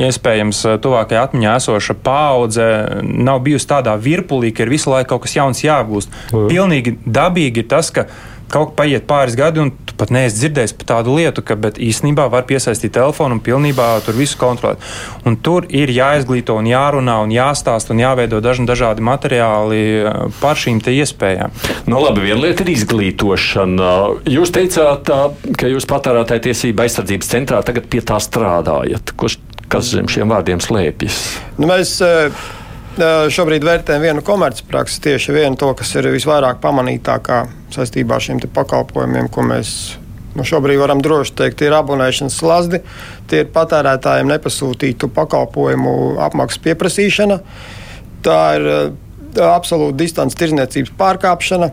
[0.07, 2.67] iespējams tuvākajā atmiņā esoša paudze
[3.03, 6.15] nav bijusi tādā virpulī, ka ir visu laiku kaut kas jauns jāapgūst.
[6.31, 8.07] Pilnīgi dabīgi ir tas, ka
[8.51, 12.27] kaut kā paiet pāris gadi, un tu pat neesi dzirdējis par tādu lietu, ka īstenībā
[12.31, 14.81] var piesaistīt telefonu un pilnībā tur visu kontrolēt.
[15.27, 20.59] Un tur ir jāizglīto un jārunā un jāstāsta un jāveido dažni dažādi materiāli eh, par
[20.59, 21.53] šīm iespējām.
[21.89, 23.91] Nu, labi, viena lieta ir izglītošana.
[24.31, 25.11] Jūs teicāt,
[25.57, 29.13] ka jūs patērētāja tiesība aizsardzības centrā tagad pie tā strādājat.
[29.19, 29.37] Kurš,
[29.71, 31.21] kas zem šiem vārdiem slēpjas?
[31.59, 32.59] Nu, mēs, uh
[32.91, 37.37] Šobrīd vērtējam vienu komercpraksi, tieši vienu to, kas ir visvairāk pamanītākā
[37.71, 39.75] saistībā ar šiem pakalpojumiem, ko mēs
[40.31, 42.79] Nu, šobrīd varam droši teikt, ir abonēšanas slazdi,
[43.27, 47.35] tie ir patērētājiem nepasūtītu pakalpojumu apmaksas pieprasīšana.
[48.23, 48.67] Tā ir
[49.43, 51.71] absolūta distance tirzniecības pārkāpšana.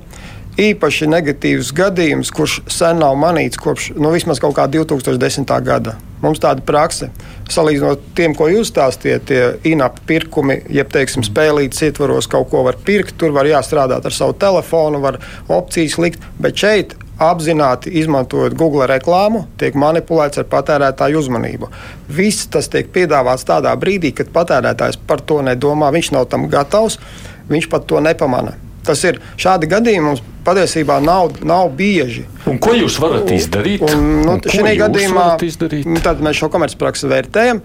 [0.59, 5.47] Īpaši negatīvs gadījums, kurš sen nav manīts kopš nu, vismaz kaut kā 2010.
[5.63, 5.95] gada.
[6.19, 7.13] Mums tāda prakse,
[7.47, 12.81] salīdzinot tiem, ko jūs stāstījat, tie inapa pirkumi, jeb, teiksim, spēlītas ietvaros kaut ko var
[12.83, 18.91] pirkt, tur var jāstrādāt ar savu telefonu, var opcijas likt, bet šeit apzināti izmantojot Google
[18.91, 21.71] reklāmu, tiek manipulēts ar patērētāju uzmanību.
[22.19, 26.99] Viss tas tiek piedāvāts tādā brīdī, kad patērētājs par to nedomā, viņš nav tam gatavs,
[27.47, 28.59] viņš pat to nepamana.
[28.89, 32.25] Tas ir šādi gadījumi mums patiesībā nav, nav bieži.
[32.49, 33.85] Un ko jūs varat izdarīt?
[33.85, 37.61] Un, nu, šī gadījumā nu, mēs šo komercpraksi vērtējam.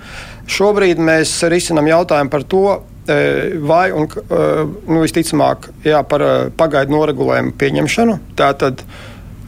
[0.52, 2.66] Šobrīd mēs risinām jautājumu par to,
[3.08, 3.22] e,
[3.64, 4.44] vai un e,
[4.90, 8.20] nu, visticamāk jā, par e, pagaidu noregulējumu pieņemšanu.
[8.40, 8.84] Tātad,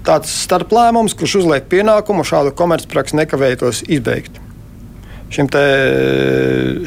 [0.08, 4.45] tāds starplēmums, kurš uzliek pienākumu šādu komercpraksi nekavējoties izbeigt.
[5.36, 5.62] Šim te,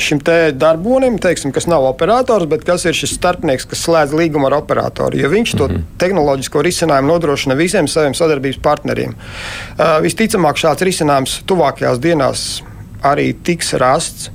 [0.01, 4.49] šim te darbonim, teiksim, kas nav operators, bet kas ir šis starpnieks, kas slēdz līgumu
[4.49, 5.18] ar operatoru.
[5.20, 5.82] Jo viņš mm -hmm.
[5.84, 9.12] to tehnoloģisko risinājumu nodrošina visiem saviem sadarbības partneriem.
[9.12, 12.62] Uh, visticamāk, šāds risinājums tuvākajās dienās
[13.03, 14.30] arī tiks rasts.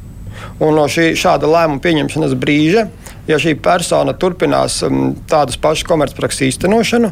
[0.59, 2.87] Un no šī, šāda lēmuma pieņemšanas brīža,
[3.27, 7.11] ja šī persona turpinās um, tādas pašas komercprakses īstenošanu,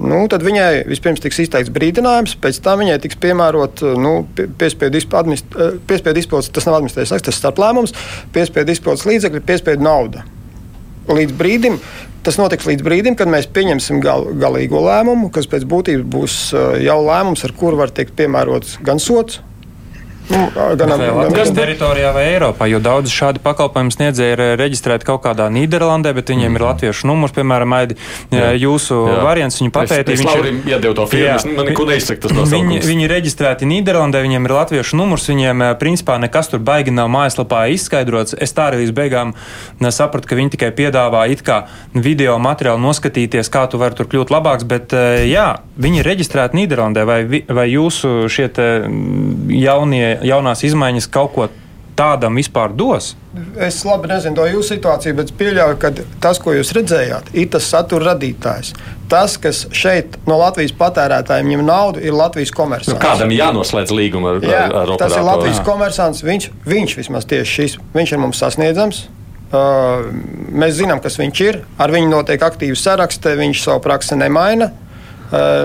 [0.00, 4.14] nu, tad viņai vispirms tiks izteikts brīdinājums, pēc tam viņai tiks piemērot nu,
[4.60, 7.96] piespiedu eh, izpildes, tas nav administratīvs akts, tas ir starplēmums,
[8.34, 10.24] piespiedu izpildes līdzekļi, piespiedu nauda.
[11.10, 11.78] Līdz brīdim,
[12.26, 16.72] tas notiks līdz brīdim, kad mēs pieņemsim gal, galīgo lēmumu, kas pēc būtības būs eh,
[16.86, 19.42] jau lēmums, ar kuru var tikt piemērots gan sots,
[20.30, 20.46] Nu,
[20.78, 26.12] gan Latvijas teritorijā vai Eiropā, jo daudz šādi pakalpojumu sniedzēji ir reģistrēti kaut kādā Nīderlandē,
[26.14, 26.58] bet viņiem mm.
[26.58, 27.96] ir latviešu numurs, piemēram, Aidi,
[28.30, 28.52] jā.
[28.60, 29.16] jūsu jā.
[29.26, 30.20] variants, viņu papētīja.
[30.20, 32.30] Viņš ir iedeva to firmu, man neko neizsaka.
[32.50, 37.10] Viņi, viņi ir reģistrēti Nīderlandē, viņiem ir latviešu numurs, viņiem principā nekas tur baigi nav
[37.12, 38.36] mājaslapā izskaidrots.
[38.38, 39.34] Es tā arī līdz beigām
[39.90, 41.64] sapratu, ka viņi tikai piedāvā it kā
[41.94, 44.94] video materiālu noskatīties, kā tu vari tur kļūt labāks, bet
[45.26, 45.48] jā,
[45.80, 47.20] viņi ir reģistrēti Nīderlandē, vai,
[47.50, 48.50] vai jūsu šie
[49.60, 51.48] jaunie jaunās izmaiņas kaut ko
[52.00, 53.12] tādam vispār dos?
[53.60, 55.92] Es labi nezinu to jūsu situāciju, bet pieļauju, ka
[56.22, 58.72] tas, ko jūs redzējāt, ir tas satura radītājs.
[59.10, 62.94] Tas, kas šeit no Latvijas patērētājiem ņem naudu, ir Latvijas komersants.
[62.94, 65.00] Nu, kādam jānoslēdz līguma ar, Jā, ar, ar operatoru?
[65.02, 66.26] Tas ir Latvijas komersants.
[66.26, 69.08] Viņš, viņš vismaz tieši šis, viņš ir mums sasniedzams.
[69.50, 70.06] Uh,
[70.54, 71.64] mēs zinām, kas viņš ir.
[71.82, 74.70] Ar viņu notiek aktīva sarakste, viņš savu praksi nemaina.
[74.70, 74.89] Uh,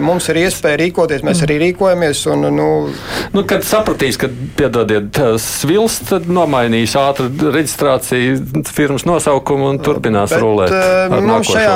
[0.06, 2.22] mums ir iespēja rīkoties, mēs arī rīkojamies.
[2.34, 2.68] Un, nu,
[3.34, 10.44] nu, kad sapratīs, ka piedodiet, svils, tad nomainīs ātri reģistrāciju, firmas nosaukumu un turpinās bet,
[10.44, 10.76] rulēt.
[10.76, 11.76] Eh, nu, šajā,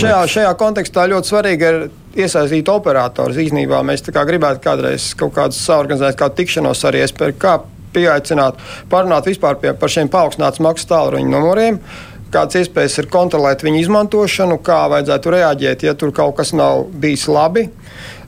[0.00, 1.82] šajā, šajā kontekstā ļoti svarīgi ir
[2.26, 3.38] iesaistīt operators.
[3.38, 7.60] Īsnībā mēs gribētu kādreiz kaut kādu saorganizēt, kādu tikšanos arī SPRK
[7.94, 8.58] pieaicināt,
[8.90, 11.78] parunāt vispār pie, par šiem paaugstināts maksas tālruņa numuriem.
[11.78, 16.86] Uh, kādas iespējas ir kontrolēt viņu izmantošanu, kā vajadzētu reaģēt, ja tur kaut kas nav
[17.02, 17.68] bijis labi.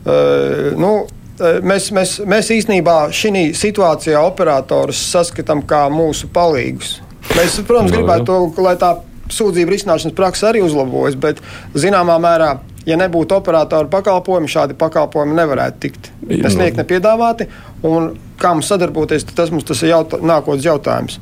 [0.03, 6.99] Uh, nu, uh, Mēs, mēs, mēs īstenībā šī situācijā operatorus saskatām kā mūsu palīgus.
[7.33, 8.93] Mēs, protams, gribētu, to, lai tā
[9.33, 11.41] sūdzību risināšanas praksa arī uzlabojas, bet
[11.79, 12.51] zināmā mērā,
[12.87, 17.49] ja nebūtu operatoru pakalpojumi, šādi pakalpojumi nevarētu tikt nesniegt, nepiedāvāti.
[17.89, 21.19] Un kā mums sadarboties, tas mums tas ir jautā, nākotnes jautājums.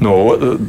[0.00, 0.14] No,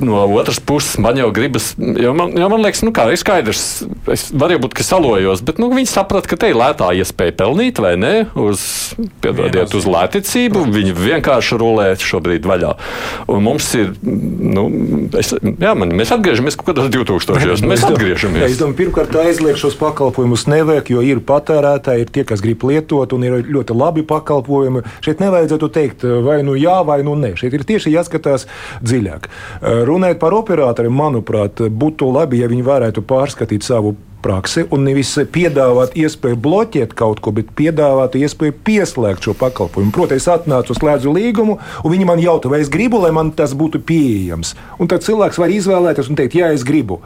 [0.03, 3.63] no otras puses, man jau gribas, jo man, jo man liekas, nu, kā ir skaidrs,
[4.11, 7.93] es varbūt, ka salojos, bet nu, viņi saprata, ka te ir lētā iespēja pelnīt, vai
[7.99, 8.61] ne, uz,
[9.23, 10.65] piedodiet, uz lēticību.
[10.71, 12.73] Viņi vienkārši rulē šobrīd vaļā.
[13.31, 14.65] Un mums ir, nu,
[15.19, 17.63] es, jā, man, mēs atgriežamies kaut kādos 2000.
[17.71, 18.45] Mēs atgriežamies.
[18.49, 23.15] Es domāju, pirmkārt, aizliegt šos pakalpojumus nevajag, jo ir patērētāji, ir tie, kas grib lietot,
[23.15, 24.83] un ir ļoti labi pakalpojumi.
[25.05, 27.33] Šeit nevajadzētu teikt, vai nu jā, vai nu nē.
[27.39, 28.47] Šeit ir tieši jāskatās
[28.83, 29.20] dziļāk.
[29.27, 35.11] Eh, runājot par operatoriem, manuprāt, būtu labi, ja viņi varētu pārskatīt savu praksi un nevis
[35.33, 39.93] piedāvāt iespēju bloķēt kaut ko, bet piedāvāt iespēju pieslēgt šo pakalpojumu.
[39.95, 43.55] Protams, es atnācu, slēdzu līgumu, un viņi man jautā, vai es gribu, lai man tas
[43.57, 44.53] būtu pieejams.
[44.81, 47.01] Un tad cilvēks var izvēlēties un teikt, jā, es gribu.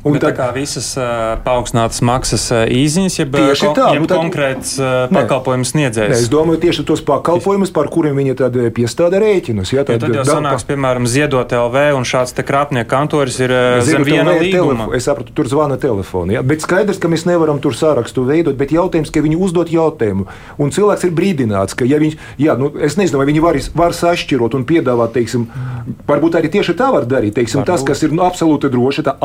[0.00, 4.08] Un Bet tā kā visas uh, paaugstinātas maksas uh, īziņas, jeb, tieši tā, jeb nu,
[4.08, 6.12] tad, konkrēts uh, pakalpojums sniedzējs.
[6.14, 9.74] Ne, es domāju tieši tos pakalpojumus, par kuriem viņi tad piestāda rēķinus.
[9.76, 13.52] Ja, tad, ja tad jau sanāks, piemēram, ziedot LV un šāds te krāpnieku kantoris ir
[13.52, 14.86] uh, zem viena līguma.
[14.86, 16.38] Telefo, es sapratu, tur zvana telefoni.
[16.38, 16.44] Ja?
[16.48, 20.24] Bet skaidrs, ka mēs nevaram tur sārakstu veidot, bet jautājums, ka viņi uzdot jautājumu.
[20.56, 24.00] Un cilvēks ir brīdināts, ka ja viņš, jā, nu, es nezinu, vai viņi var, var
[24.00, 25.44] sašķirot un piedāvāt, teiksim,
[26.08, 27.36] varbūt arī tieši tā var darīt.
[27.36, 29.18] Teiksim, tas, kas ir nu, absolūti droši, tā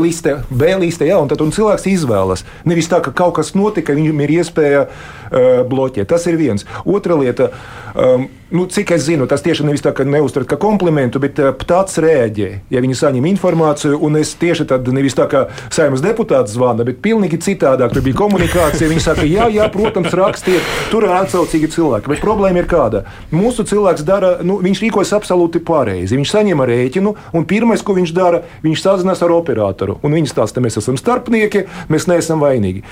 [0.00, 2.44] liste, B liste, jā, un tad un cilvēks izvēlas.
[2.68, 6.08] Nevis tā, ka kaut kas notika, viņam ir iespēja uh, bloķēt.
[6.10, 6.66] Tas ir viens.
[6.84, 7.50] Otra lieta.
[7.94, 11.52] Um, nu, cik es zinu, tas tieši nevis tā, ka neuztverat kā komplimentu, bet uh,
[11.66, 12.50] tāds rēģē.
[12.74, 17.02] Ja viņi saņem informāciju, un es tieši tad nevis tā kā saimnes deputāts zvana, bet
[17.04, 17.94] pilnīgi citādāk.
[17.94, 18.90] Tur bija komunikācija.
[18.90, 22.10] Viņi saka, jā, jā, protams, rakstiet, tur ir atsaucīgi cilvēki.
[22.10, 23.04] Bet problēma ir kāda?
[23.34, 26.18] Mūsu cilvēks dara, nu, viņš rīkojas absolūti pareizi.
[26.18, 29.98] Viņš saņem rēķinu, un pirmais, ko viņš dara, viņš sazinās ar operatoru.
[30.02, 32.84] Un viņi stāsta, mēs esam starpnieki, mēs neesam vainīgi.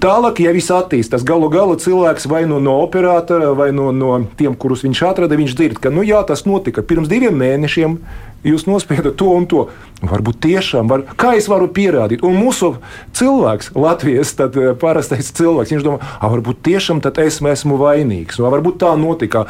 [0.00, 4.54] Tālāk, ja viss attīstās, galu galā cilvēks vai nu no operatora, vai no, no tiem,
[4.56, 7.98] kurus viņš atrada, viņš dzird, ka nu, jā, tas notika pirms diviem mēnešiem.
[8.40, 9.66] Jūs nospiedat to un to.
[10.00, 12.24] Varbūt tiešām, var, kā es varu pierādīt?
[12.24, 12.70] Un mūsu
[13.18, 18.40] cilvēks, Latvijas tad, eh, parastais cilvēks, viņš domā, varbūt tiešām es esmu vainīgs.
[18.40, 19.44] Nu, varbūt tā notika.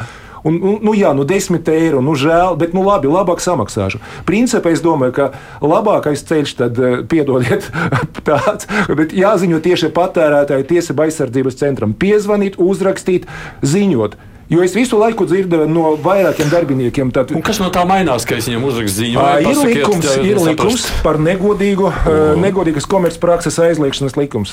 [0.47, 4.01] Un, nu, nu, jā, nu, 10 eiro, nu, žēl, bet, nu, labi, labāk samaksāšu.
[4.25, 5.27] Principā es domāju, ka
[5.61, 7.69] labākais ceļš, tad, eh, piedodiet,
[8.27, 11.93] tāds, bet jāziņo tieši patērētāju tiesību aizsardzības centram.
[11.93, 13.29] Piezvanīt, uzrakstīt,
[13.61, 14.17] ziņot.
[14.51, 18.49] Jo es visu laiku dzirdu no vairākiem darbiniekiem, tad, kas no tā mainās, ka es
[18.49, 19.21] viņam uzrakstīju?
[19.47, 24.51] Ir likums, ir likums par negodīgu, uh, negodīgas komercprakses aizliegšanas likums.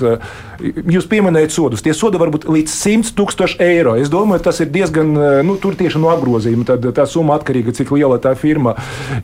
[0.63, 1.83] Jūs pieminējat sodus.
[1.83, 3.97] Tie sodi var būt līdz 100 tūkstoši eiro.
[3.99, 5.11] Es domāju, tas ir diezgan,
[5.47, 6.69] nu, tur tieši no apgrozījuma.
[6.69, 8.77] Tad tā summa atkarīga, cik liela tā firma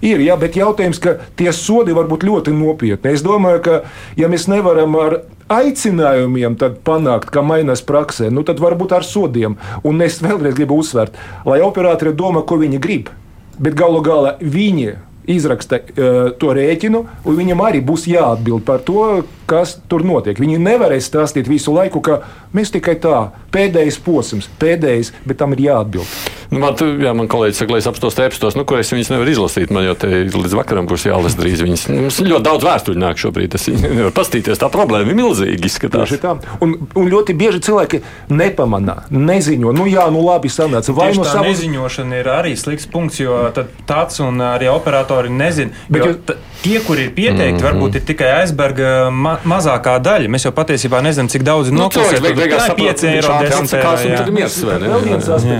[0.02, 0.22] ir.
[0.26, 3.14] Jā, bet jautājums, ka tie sodi var būt ļoti nopietni.
[3.14, 3.80] Es domāju, ka
[4.18, 5.20] ja mēs nevaram ar
[5.52, 9.58] aicinājumiem panākt, ka mainās praksē, nu tad varbūt ar sodiem.
[9.84, 11.18] Un es vēlreiz gribu uzsvērt,
[11.48, 13.10] lai operatori domā, ko viņi grib.
[13.58, 14.94] Bet galu galā viņi
[15.30, 20.38] izraksta uh, to rēķinu, un viņam arī būs jāatbild par to, kas tur notiek.
[20.40, 22.20] Viņi nevarēs stāstīt visu laiku, ka
[22.54, 26.34] mēs tikai tā, pēdējais posms, pēdējais, bet tam ir jāatbild.
[26.54, 29.10] Nu, man, tu, jā, man kolēģis saka, lai es apstos tēpstos, nu, ko es viņas
[29.10, 29.72] nevaru izlasīt.
[29.74, 31.62] Man jau te līdz vakaram būs jālasa drīz.
[31.64, 33.56] Viņas, mums ļoti daudz vēstuļu nāk šobrīd.
[33.58, 35.58] Es nevaru pastīties, tā problēma ir milzīga.
[35.64, 36.14] Izskatās.
[36.62, 39.72] Un, un ļoti bieži cilvēki nepamanā, neziņo.
[39.74, 40.94] Nu, jā, nu labi, sanāca.
[40.94, 43.40] Vai no savas neziņošana ir arī slikts punkts, jo
[43.88, 45.74] tāds un arī operatori nezina.
[45.88, 47.66] Bet jo, jo, tie, kur ir pieteikti, mm -hmm.
[47.66, 50.30] varbūt ir tikai aizberga ma mazākā daļa.
[50.32, 52.22] Mēs jau patiesībā nezinām, cik daudz ir nu, noklusējuši.
[52.24, 53.76] Tā ir 5 eiro, 10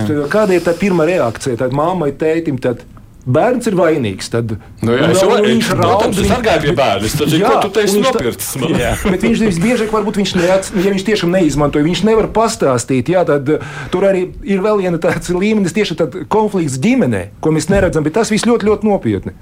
[0.09, 0.27] eiro.
[0.31, 1.59] Kāda ir tā pirmā reakcija?
[1.65, 2.85] Tad mammai, tētim, tad
[3.25, 4.29] bērns ir vainīgs.
[4.33, 4.53] Tad,
[4.85, 7.11] nu, jā, es jau viņš protams, viņš sargāja pie bērna.
[7.19, 8.77] Tad, jā, ko tu teici nopircis man?
[8.81, 8.93] Jā.
[9.13, 13.11] Bet viņš visbiežāk varbūt viņš neats, ja viņš tiešām neizmantoja, viņš nevar pastāstīt.
[13.15, 13.49] Jā, tad
[13.93, 18.17] tur arī ir vēl viena tāds līmenis, tieši tāds konflikts ģimenē, ko mēs neredzam, bet
[18.19, 19.35] tas viss ļoti, ļoti nopietni.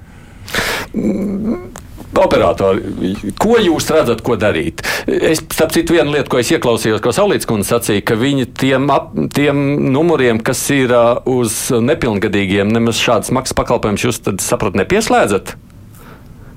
[2.20, 4.82] Operatori, ko jūs redzat, ko darīt?
[5.06, 8.88] Es, starp citu, viena lieta, ko es ieklausījos, ko Saulīts kundze sacīja, ka viņi tiem,
[8.94, 9.62] ap, tiem
[9.94, 10.94] numuriem, kas ir
[11.30, 15.56] uz nepilngadīgiem, nemaz šādas maksas pakalpojumus jūs tad saprat nepieslēdzat?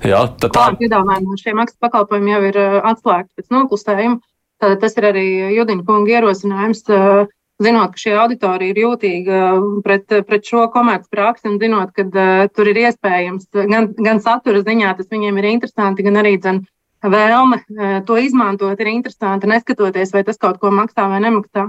[0.06, 0.78] Jā, tā ir.
[0.84, 4.20] Piedāvājumi šie maksas pakalpojumi jau ir atslēgti pēc noklusējuma.
[4.58, 6.84] Tad tas ir arī Judiņa kunga ierosinājums.
[6.90, 7.26] Uh,
[7.62, 9.38] zinot, ka šī auditorija ir jūtīga
[9.84, 14.94] pret, pret šo komercpraksi un zinot, ka uh, tur ir iespējams gan, gan satura ziņā,
[14.98, 16.62] tas viņiem ir interesanti, gan arī dzen,
[17.02, 21.68] vēlme uh, to izmantot ir interesanti, neskatoties, vai tas kaut ko maksā vai nemaksā.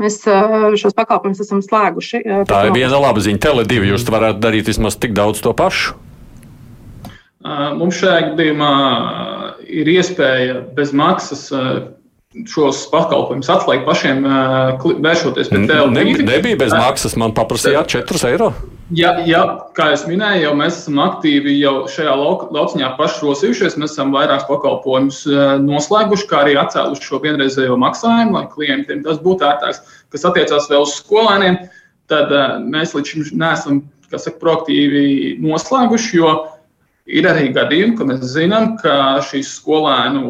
[0.00, 2.24] Mēs uh, šos pakalpojumus esam slēguši.
[2.24, 3.40] Uh, Tā ir viena laba ziņa.
[3.46, 5.96] Tele2 jūs varētu darīt vismaz tik daudz to pašu.
[7.46, 8.70] Mums šajā gadījumā
[9.70, 11.44] ir iespēja bez maksas
[12.44, 14.24] šos pakalpojumus atslēgt pašiem,
[15.04, 15.92] vēršoties pie tevis.
[15.94, 18.50] Ne, nebija bez maksas, man paprasījāt 4 eiro.
[18.94, 19.40] Ja, ja,
[19.74, 22.12] kā jau minēju, jau mēs esam aktīvi jau šajā
[22.54, 23.78] lauciņā pašrosījušies.
[23.82, 25.24] Mēs esam vairākus pakalpojumus
[25.64, 29.82] noslēguši, kā arī atcēluši šo vienreizējo maksājumu, lai klientiem tas būtu ērtāks.
[30.14, 31.58] Kas attiecās vēl uz skolēniem,
[32.12, 32.30] tad
[32.62, 33.82] mēs līdz šim neesam
[34.12, 36.36] saka, proaktīvi noslēguši, jo
[37.10, 40.22] ir arī gadījumi, ka mēs zinām, ka šīs skolēnu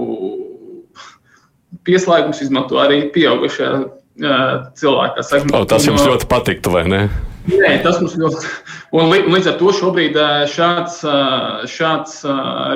[1.86, 3.70] pieslēgums izmanto arī pieaugušie
[4.80, 5.26] cilvēki.
[5.52, 7.02] O, tas jums ļoti patiktu, vai ne?
[7.46, 8.48] Nē, tas mums ļoti.
[8.96, 10.16] Un līdz ar to šobrīd
[10.50, 11.02] šāds,
[11.70, 12.22] šāds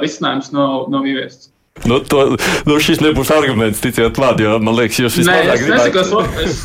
[0.05, 1.51] risinājums nav, nav ieviests.
[1.88, 2.34] Nu, to,
[2.68, 6.01] nu šis nebūs arguments, ticiet man, jo man liekas, jūs vispār Nē, es gribētu...
[6.03, 6.59] nesaku, es,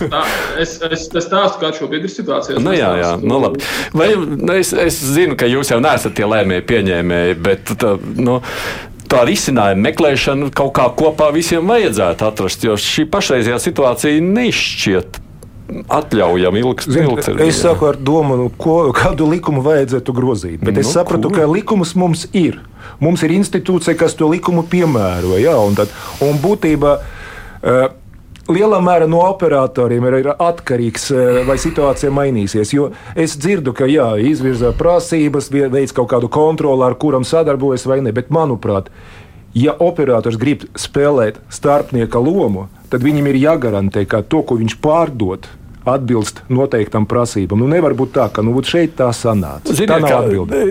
[0.59, 2.59] es, es, es stāstu, kāda šobrīd ir situācija.
[2.59, 3.63] Nu, jā, jā, nu labi.
[3.95, 8.41] Vai, nu, es, es zinu, ka jūs jau neesat tie lēmēji pieņēmēji, bet tā, nu,
[9.11, 15.21] tā risinājuma meklēšanu kaut kā kopā visiem vajadzētu atrast, jo šī pašreizējā situācija neizšķiet.
[15.65, 17.45] Atļaujam, ilgtermiņā.
[17.47, 20.59] Es saku ar domu, nu, ko, kādu likumu vajadzētu grozīt.
[20.61, 21.39] Bet nu, es sapratu, kur?
[21.39, 22.59] ka likums mums ir.
[23.01, 25.39] Mums ir institūcija, kas to likumu piemēro.
[25.41, 25.89] Ja, un, tad,
[26.21, 27.87] un būtībā uh,
[28.51, 32.73] lielā mērā no operatoriem ir, ir atkarīgs, eh, vai situācija mainīsies.
[32.75, 38.01] Jo es dzirdu, ka jā, izvirza prasības, veids kaut kādu kontroli, ar kuram sadarbojas vai
[38.01, 38.11] ne.
[38.15, 38.91] Bet, manuprāt,
[39.53, 45.47] ja operators grib spēlēt starpnieka lomu, tad viņam ir jāgarantē, ka to, ko viņš pārdod,
[45.85, 47.61] atbilst noteiktam prasībām.
[47.61, 49.69] Nu, nevar būt tā, ka nu, šeit tā sanāca.
[49.69, 50.61] Ziniet, tā nav atbilde.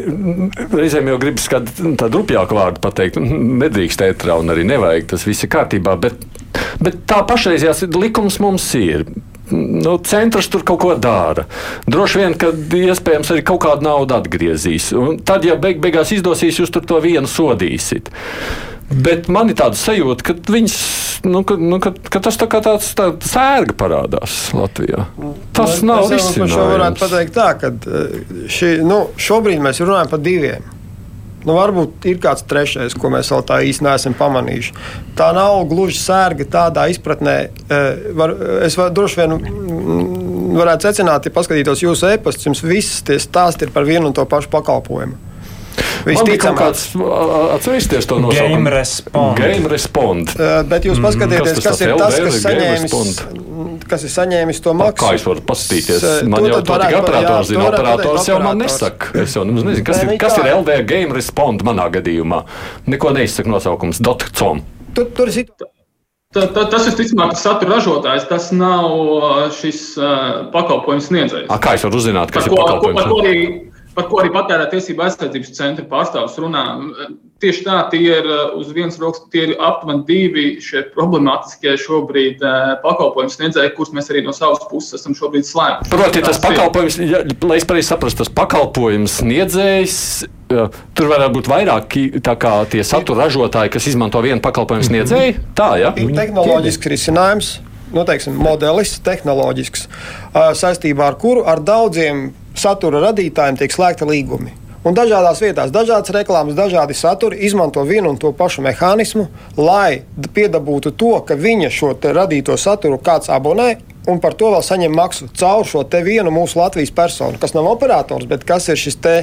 [0.75, 3.21] Reizēm jau gribas tādu rupjāku vārdu pateikt.
[3.63, 5.07] Nedrīkst ētrā un arī nevajag.
[5.15, 5.95] Tas viss ir kārtībā.
[6.03, 6.19] Bet,
[6.85, 9.07] bet tā pašreizējās likums mums ir
[9.51, 11.47] nu, centrs tur kaut ko dara.
[11.87, 14.93] Droši vien, ka iespējams arī kaut kādu naudu atgriezīs.
[14.97, 18.11] Un tad, ja beig beigās izdosies, jūs tur to vienu sodīsiet.
[18.95, 20.75] Bet man ir tāda sajūta, ka, viņas,
[21.27, 25.07] nu, ka, nu, ka, ka tas tā kā tāds tā sērga parādās Latvijā.
[25.57, 26.53] Tas nu, nav risinājums.
[26.53, 28.19] Mēs varētu pateikt tā, ka eh,
[28.53, 30.74] šī, nu, šobrīd mēs runājam par diviem.
[31.45, 34.73] Nu, varbūt ir kāds trešais, ko mēs vēl tā īsti neesam pamanījuši.
[35.19, 37.37] Tā nav gluži sērga tādā izpratnē.
[37.69, 38.33] Eh, var,
[38.65, 43.69] es var, droši vien mm, varētu secināt, ja paskatītos jūsu e-pastus, jums viss tie stāsti
[43.69, 45.21] ir par vienu un to pašu pakalpojumu.
[46.05, 46.77] Visticamāk,
[47.55, 48.57] atcerieties to nosaukumu.
[48.57, 49.39] Game Respond.
[49.41, 50.35] Game respond.
[50.37, 52.95] Uh, bet jūs paskatieties, mm, kas, kas ir tas, kas saņēmis,
[53.91, 55.01] kas ir saņēmis to maksu.
[55.03, 56.07] Kā jūs varat paskatīties?
[56.31, 59.13] Man jau tā tik operators zina, operators jau man nesaka.
[59.25, 62.43] Es jau nezinu, kas, ir, kas ir LV Game Respond manā gadījumā.
[62.91, 64.03] Neko neizsaka nosaukums.
[64.35, 64.61] .com.
[64.95, 65.71] Tur, tur ir situācija.
[66.35, 68.89] Ta, ta, tas ir ticamāk satura ražotājs, tas nav
[69.55, 71.47] šis uh, pakalpojums sniedzējs.
[71.47, 72.99] A, kā es varu uzzināt, kas par ir ko, pakalpojums?
[72.99, 73.37] Par ko arī
[73.95, 76.65] par ko arī patērētāja tiesība aizsardzības centra pārstāvis runā.
[77.43, 82.45] Tieši tā, tie ir uh, uz vienas rokas, tie ir aptuveni divi šie problemātiskie šobrīd
[82.47, 85.91] uh, pakalpojumu sniedzēji, kurus mēs arī no savas puses esam šobrīd slēguši.
[85.93, 89.99] Proti, tas pakalpojums, ja, lai es pareizi saprastu, tas pakalpojums sniedzējs.
[90.55, 91.99] Tur varētu būt vairāk
[92.71, 95.47] tie satura ražotāji, kas izmanto vienu pakalpojumu sniedzēju.
[95.59, 95.95] Tā ja?
[95.99, 97.55] ir tehnoloģisks risinājums
[97.95, 99.87] nu, teiksim, modelis, tehnoloģisks,
[100.59, 102.29] saistībā ar kuru ar daudziem
[102.59, 104.55] satura radītājiem tiek slēgta līgumi.
[104.85, 110.03] Un dažādās vietās, dažādas reklāmas, dažādi saturi izmanto vienu un to pašu mehānismu, lai
[110.37, 113.79] piedabūtu to, ka viņa šo radīto saturu kāds abonē.
[114.13, 118.27] Un par to vēl saņem maksu caur šo vienu mūsu Latvijas personu, kas nav operators,
[118.29, 119.15] bet kas ir šis te,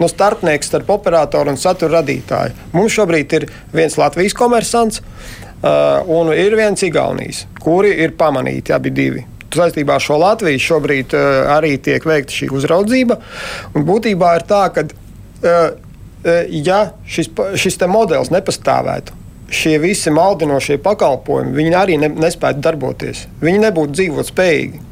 [0.00, 2.56] nu, starpnieks starp operatoru un satura radītāju.
[2.72, 8.94] Mums šobrīd ir viens Latvijas komersants uh, un ir viens Igaunijas, kuri ir pamanīti abi
[8.96, 13.18] divi saistībā ar šo Latviju šobrīd uh, arī tiek veikta šī uzraudzība.
[13.76, 14.86] Un būtībā ir tā, ka,
[15.42, 16.78] ja
[17.08, 19.18] šis, šis modelis nepastāvētu,
[19.52, 23.26] šie visi maldinošie pakalpojumi, viņi arī ne, nespētu darboties.
[23.42, 24.88] Viņi nebūtu dzīvot spējīgi.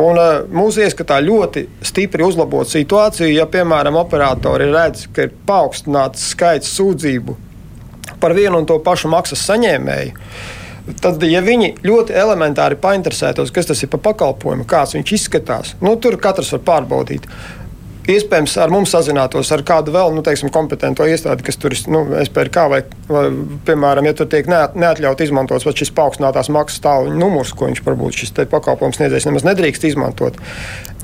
[0.00, 6.30] Un, uh, mūsu ieskatā ļoti stipri uzlabot situāciju, ja, piemēram, operatori redz, ka ir paaugstināts
[6.32, 7.36] skaits sūdzību
[8.20, 10.16] par vienu un to pašu maksas saņēmēju.
[11.00, 15.94] Tad, ja viņi ļoti elementāri painteresētos, kas tas ir par pakalpojumu, kāds viņš izskatās, nu,
[16.02, 17.28] tur katrs var pārbaudīt.
[18.10, 22.04] Iespējams, ar mums sazinātos ar kādu vēl nu, teiksim, kompetentu iestādi, kas tur ir nu,
[22.24, 23.24] SPRK vai, vai,
[23.68, 28.34] piemēram, ja tur tiek neatļauts izmantot šis paaugstinātās maksas tālruņa numurs, ko viņš varbūt šis
[28.50, 30.38] pakalpojums sniedzējs nemaz nedrīkst izmantot.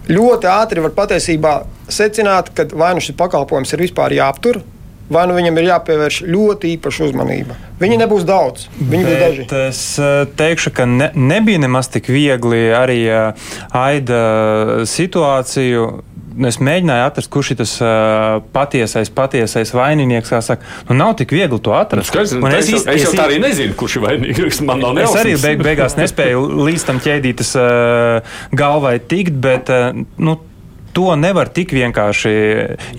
[0.06, 1.58] Ļoti ātri var patiesībā
[1.90, 4.62] secināt, ka vai nu šis pakalpojums ir vispār jāaptur,
[5.10, 7.56] vai nu viņam ir jāpievērš ļoti īpaša uzmanība.
[7.80, 9.46] Viņi nebūs daudz, viņi būs daži.
[9.68, 14.20] Es eh, teikšu, ka ne, nebija nemaz tik viegli arī uh, aida
[14.88, 15.88] situāciju.
[16.44, 20.34] Es mēģināju atrast, kurš ir tas uh, patiesais, patiesais vaininieks.
[20.44, 22.10] Saka, nu, nav tik viegli to atrast.
[22.12, 24.60] Nu, skaidrs, es, es, es jau tā arī nezinu, kurš ir vainīgs.
[24.68, 25.22] Man nav nejausmas.
[25.22, 30.36] Es arī beig, beigās nespēju līdz tam ķēdītas uh, galvai tikt, bet uh, nu,
[30.96, 32.34] to nevar tik vienkārši.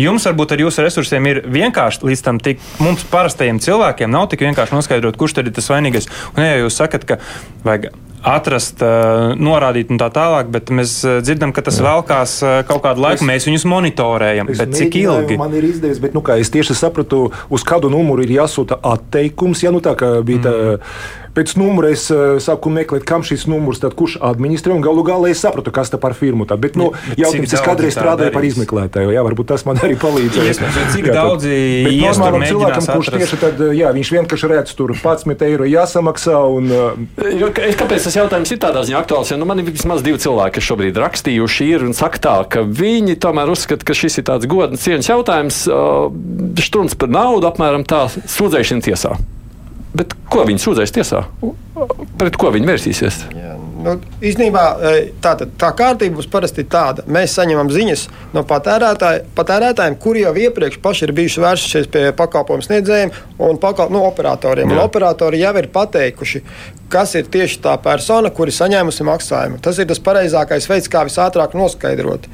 [0.02, 2.62] Jums varbūt ar jūsu resursiem ir vienkārši līdz tam tik.
[2.82, 6.10] Mums parastajiem cilvēkiem nav tik vienkārši noskaidrot, kurš tad ir tas vainīgais.
[6.36, 7.22] Un, ja jūs sakat, ka
[7.66, 7.90] vajag
[8.28, 8.82] atrast,
[9.40, 11.88] norādīt un tā tālāk, bet mēs dzirdam, ka tas Jā.
[11.88, 12.38] velkās
[12.70, 13.22] kaut kādu laiku.
[13.24, 14.52] Es, mēs viņus monitorējam.
[14.78, 15.40] Cik ilgi?
[15.40, 19.64] Man ir izdevies, bet nu, es tieši sapratu, uz kādu numuru ir jāsūta atteikums.
[19.66, 19.96] Ja nu tā
[20.28, 20.58] bija tā.
[21.38, 24.74] Pēc numura es uh, sāku meklēt, kam šis numurs, tad kurš administrē.
[24.74, 26.48] Un galu galā es sapratu, kas tā par firmu.
[26.50, 26.58] Tā.
[26.58, 29.12] Bet, nu, jautājums, es kādreiz strādāju par izmeklētāju.
[29.14, 30.62] Jā, varbūt tas man arī palīdzēs.
[30.96, 31.54] Cik daudzi
[32.02, 36.42] normālam cilvēkam, kurš tieši tad, jā, viņš vienkārši redz tur 11 eiro jāsamaksā.
[36.58, 39.30] Un, uh, Kāpēc tas jautājums ir tādā ziņā aktuāls?
[39.30, 42.66] Jo nu, man ir vismaz divi cilvēki, kas šobrīd rakstījuši ir un saka tā, ka
[42.66, 45.64] viņi tomēr uzskata, ka šis ir tāds godens cieņas jautājums.
[45.70, 46.10] Uh,
[46.58, 49.18] Šturns par naudu apmēram tā sūdzēšana tiesā.
[49.98, 51.24] Bet ko viņi sūdzēs tiesā?
[52.18, 53.22] Pret ko viņi vērsīsies?
[53.34, 53.94] Jā, Nu,
[54.26, 54.64] īstenībā
[55.22, 57.06] tā, tā kārtība mums parasti tāda.
[57.14, 62.66] Mēs saņemam ziņas no patērētāj, patērētājiem, kuri jau iepriekš paši ir bijuši vērsušies pie pakalpojumu
[62.66, 63.14] sniedzējiem
[63.48, 64.74] un pakal, nu, operatoriem.
[64.74, 66.42] Un operatori jau ir pateikuši,
[66.92, 69.62] kas ir tieši tā persona, kuri saņēmusi maksājumu.
[69.64, 72.26] Tas ir tas pareizākais veids, kā visātrāk noskaidrot.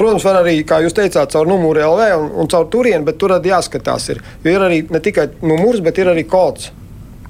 [0.00, 3.36] Protams, var arī, kā jūs teicāt, caur numuru LV un, un caur turieni, bet tur
[3.36, 4.10] jāskatās.
[4.14, 4.24] Ir.
[4.46, 6.72] Jo ir arī ne tikai numurs, bet ir arī kods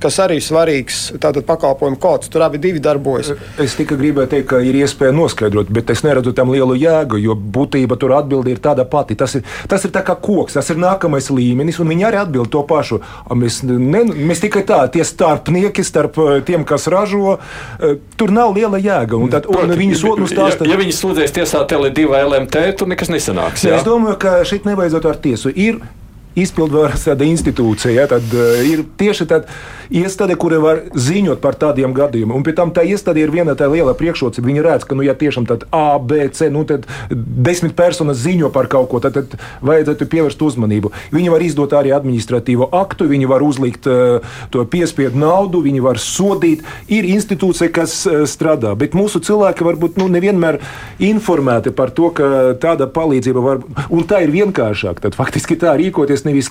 [0.02, 1.00] kas arī svarīgs.
[1.22, 3.32] Tātad pakalpojumu kods tur abi darbojas.
[3.62, 7.36] Es tikai gribēju teikt, ka ir iespēja noskaidrot, bet es neredzu tam lielu jēgu, jo
[7.36, 9.16] būtība tur atbildi ir tāda pati.
[9.18, 12.62] Tas ir, tas ir kā koks, tas ir nākamais līmenis, un viņi arī atbild to
[12.68, 13.00] pašu.
[13.36, 18.54] Mēs, ne, mēs tikai tā, tie starpnieki starp eh, tiem, kas ražo, eh, tur nav
[18.56, 19.20] liela jēga.
[19.20, 22.90] Un tad, un viņi nu stāsta, ja, ja viņi sūdzēs tiesā Tele2 vai LMT, tur
[22.92, 23.66] nekas nesanāks.
[23.66, 23.80] Jā?
[23.80, 25.52] Es domāju, ka šeit nevajadzētu ar tiesu.
[25.52, 25.80] Ir
[26.36, 27.94] izpildvaras institūcija.
[27.96, 29.48] Ja, tad uh, ir tieši tāda
[29.90, 32.36] iestāde, kura var ziņot par tādiem gadījumiem.
[32.38, 34.50] Un pēc tam tā iestāde ir viena tā liela priekšrocība.
[34.50, 38.50] Viņi redz, ka, nu, ja tiešām tāda A, B, C, nu, tad desmit personas ziņo
[38.54, 40.92] par kaut ko, tad, tad vajadzētu pievērst uzmanību.
[41.14, 44.24] Viņi var izdot arī administratīvo aktu, viņi var uzlikt uh,
[44.54, 46.64] to piespiedu naudu, viņi var sodīt.
[46.92, 50.60] Ir institūcija, kas uh, strādā, bet mūsu cilvēki varbūt nu, nevienmēr
[51.06, 55.02] informēti par to, ka tāda palīdzība var, un tā ir vienkāršāk.
[55.04, 56.50] Tad faktiski tā rīkoties nevis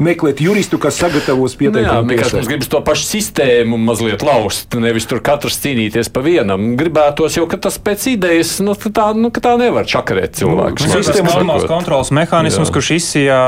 [0.00, 2.06] meklēt juristu, kas sagatavos pieteikumu.
[2.14, 2.18] Nu,
[2.63, 6.76] mums gribas to pašu sistēmu mazliet laust, nevis tur katrs cīnīties pa vienam.
[6.76, 10.84] Gribētos jau, ka tas pēc idejas, nu, tā, nu, tā nevar čakarēt cilvēku.
[10.84, 12.74] Nu, Sistēmas normāls kontrols mehānisms, Jā.
[12.74, 13.40] kurš izsijā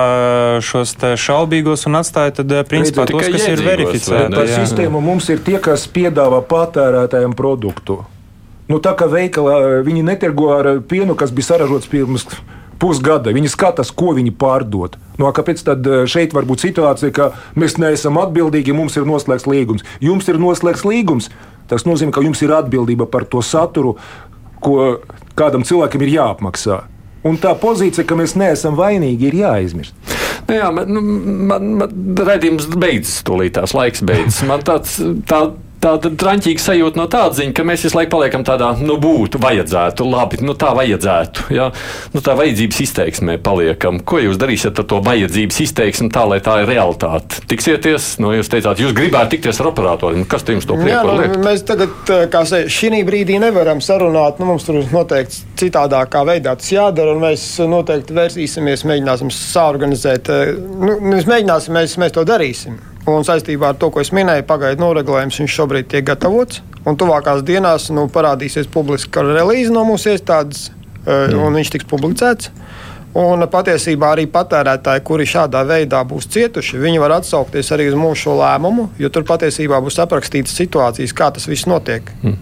[0.64, 4.34] šos šaubīgos un atstāja tad, eh, principā, tos, kas ir verificēti.
[4.34, 8.04] Par sistēmu mums ir tie, kas piedāvā patērētājiem produktu.
[8.66, 12.26] Nu, tā kā veikalā viņi netirgo ar pienu, kas bija saražots pirms
[12.82, 13.32] pusgada.
[13.34, 14.96] Viņi skatās, ko viņi pārdod.
[15.16, 19.06] No, nu, kāpēc tad eh, šeit var būt situācija, ka mēs neesam atbildīgi, mums ir
[19.08, 19.86] noslēgts līgums?
[20.04, 21.30] Jums ir noslēgts līgums.
[21.70, 23.96] Tas nozīmē, ka jums ir atbildība par to saturu,
[24.62, 24.98] ko
[25.38, 26.82] kādam cilvēkam ir jāapmaksā.
[27.26, 29.96] Un tā pozīcija, ka mēs neesam vainīgi, ir jāizmirst.
[30.46, 31.00] Nu jā, man, nu,
[31.50, 34.44] man, man redzējums beidzas, tūlīt tās laiks beidzas.
[34.46, 34.94] Man tāds,
[35.26, 35.40] tā,
[35.86, 40.06] tāda traņķīga sajūta no tāda ziņa, ka mēs visu laiku paliekam tādā, nu, būtu, vajadzētu,
[40.10, 41.46] labi, nu, tā vajadzētu.
[41.54, 41.68] Ja?
[42.14, 44.00] Nu, tā vajadzības izteiksmē paliekam.
[44.06, 47.42] Ko jūs darīsiet ar to vajadzības izteiksmi tā, lai tā ir realitāte?
[47.50, 50.24] Tiksieties, nu, jūs teicāt, jūs gribētu tikties ar operatoriem.
[50.24, 51.38] Nu, kas jums to prieku nu, liek?
[51.44, 56.72] Mēs tagad, eh, kā šī brīdī nevaram sarunāt, nu, mums tur noteikti citādākā veidā tas
[56.72, 60.32] jādara, un mēs noteikti vērsīsimies, mēģināsim saorganizēt.
[60.32, 62.78] Eh, nu, mēs mēģināsim, mēs, mēs to darīsim.
[63.06, 66.62] Un saistībā ar to, ko es minēju, pagaidu noregulējums viņš šobrīd tiek gatavots.
[66.86, 70.72] Un tuvākās dienās nu, parādīsies publiska relīze no mūsu iestādes,
[71.04, 71.38] mm.
[71.38, 72.50] un viņš tiks publicēts.
[73.16, 78.34] Un patiesībā arī patērētāji, kuri šādā veidā būs cietuši, viņi var atsaukties arī uz mūsu
[78.36, 82.10] lēmumu, jo tur patiesībā būs aprakstītas situācijas, kā tas viss notiek.
[82.20, 82.36] Mm.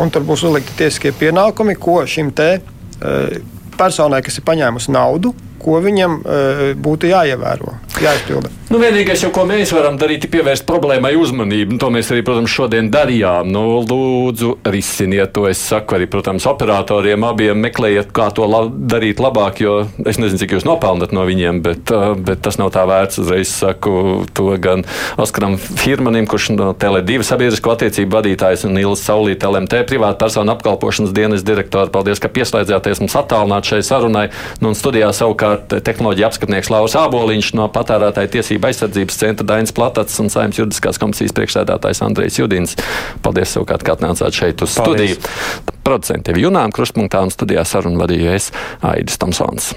[0.00, 3.36] Un tur būs uzlikti tiesiskie pienākumi, ko šim te uh,
[3.78, 5.30] personai, kas ir paņēmusi naudu,
[5.62, 8.50] ko viņam uh, būtu jāievēro, jāizpilda.
[8.66, 11.76] Nu, vienīgais, jau, ko mēs varam darīt, ir pievērst problēmai uzmanību.
[11.78, 13.46] To mēs arī, protams, šodien darījām.
[13.52, 15.44] Nu, lūdzu, risiniet to.
[15.46, 20.40] Es saku arī, protams, operatoriem abiem meklējiet, kā to la darīt labāk, jo es nezinu,
[20.42, 21.92] cik jūs nopelnat no viņiem, bet,
[22.26, 23.20] bet tas nav tā vērts.
[23.22, 24.82] Uzreiz saku to gan
[25.20, 31.14] Oskaram Firmanim, kurš no Tele2 sabiedrisko attiecību vadītājs un Nīlas Saulīte LMT privāta persona apkalpošanas
[31.14, 31.86] dienas direktora.
[31.94, 34.26] Paldies, ka pieslēdzāties mums attālināt šai sarunai.
[34.58, 40.30] Nu, savukārt savukārt tehnoloģija apskatnieks Lauris Āboliņš no patērētāja tiesība aizsardzības centra Dainis Platats un
[40.32, 42.76] Saimnes juridiskās komisijas priekšsēdētājs Andrejs Judins.
[43.22, 45.16] Paldies, savukārt, ka atnācāt šeit uz Paldies.
[45.16, 45.76] studiju.
[45.84, 48.52] Producentiem Junām Krustpunktā un studijā sarunu vadīju es
[48.82, 49.74] Aidis Tomsons.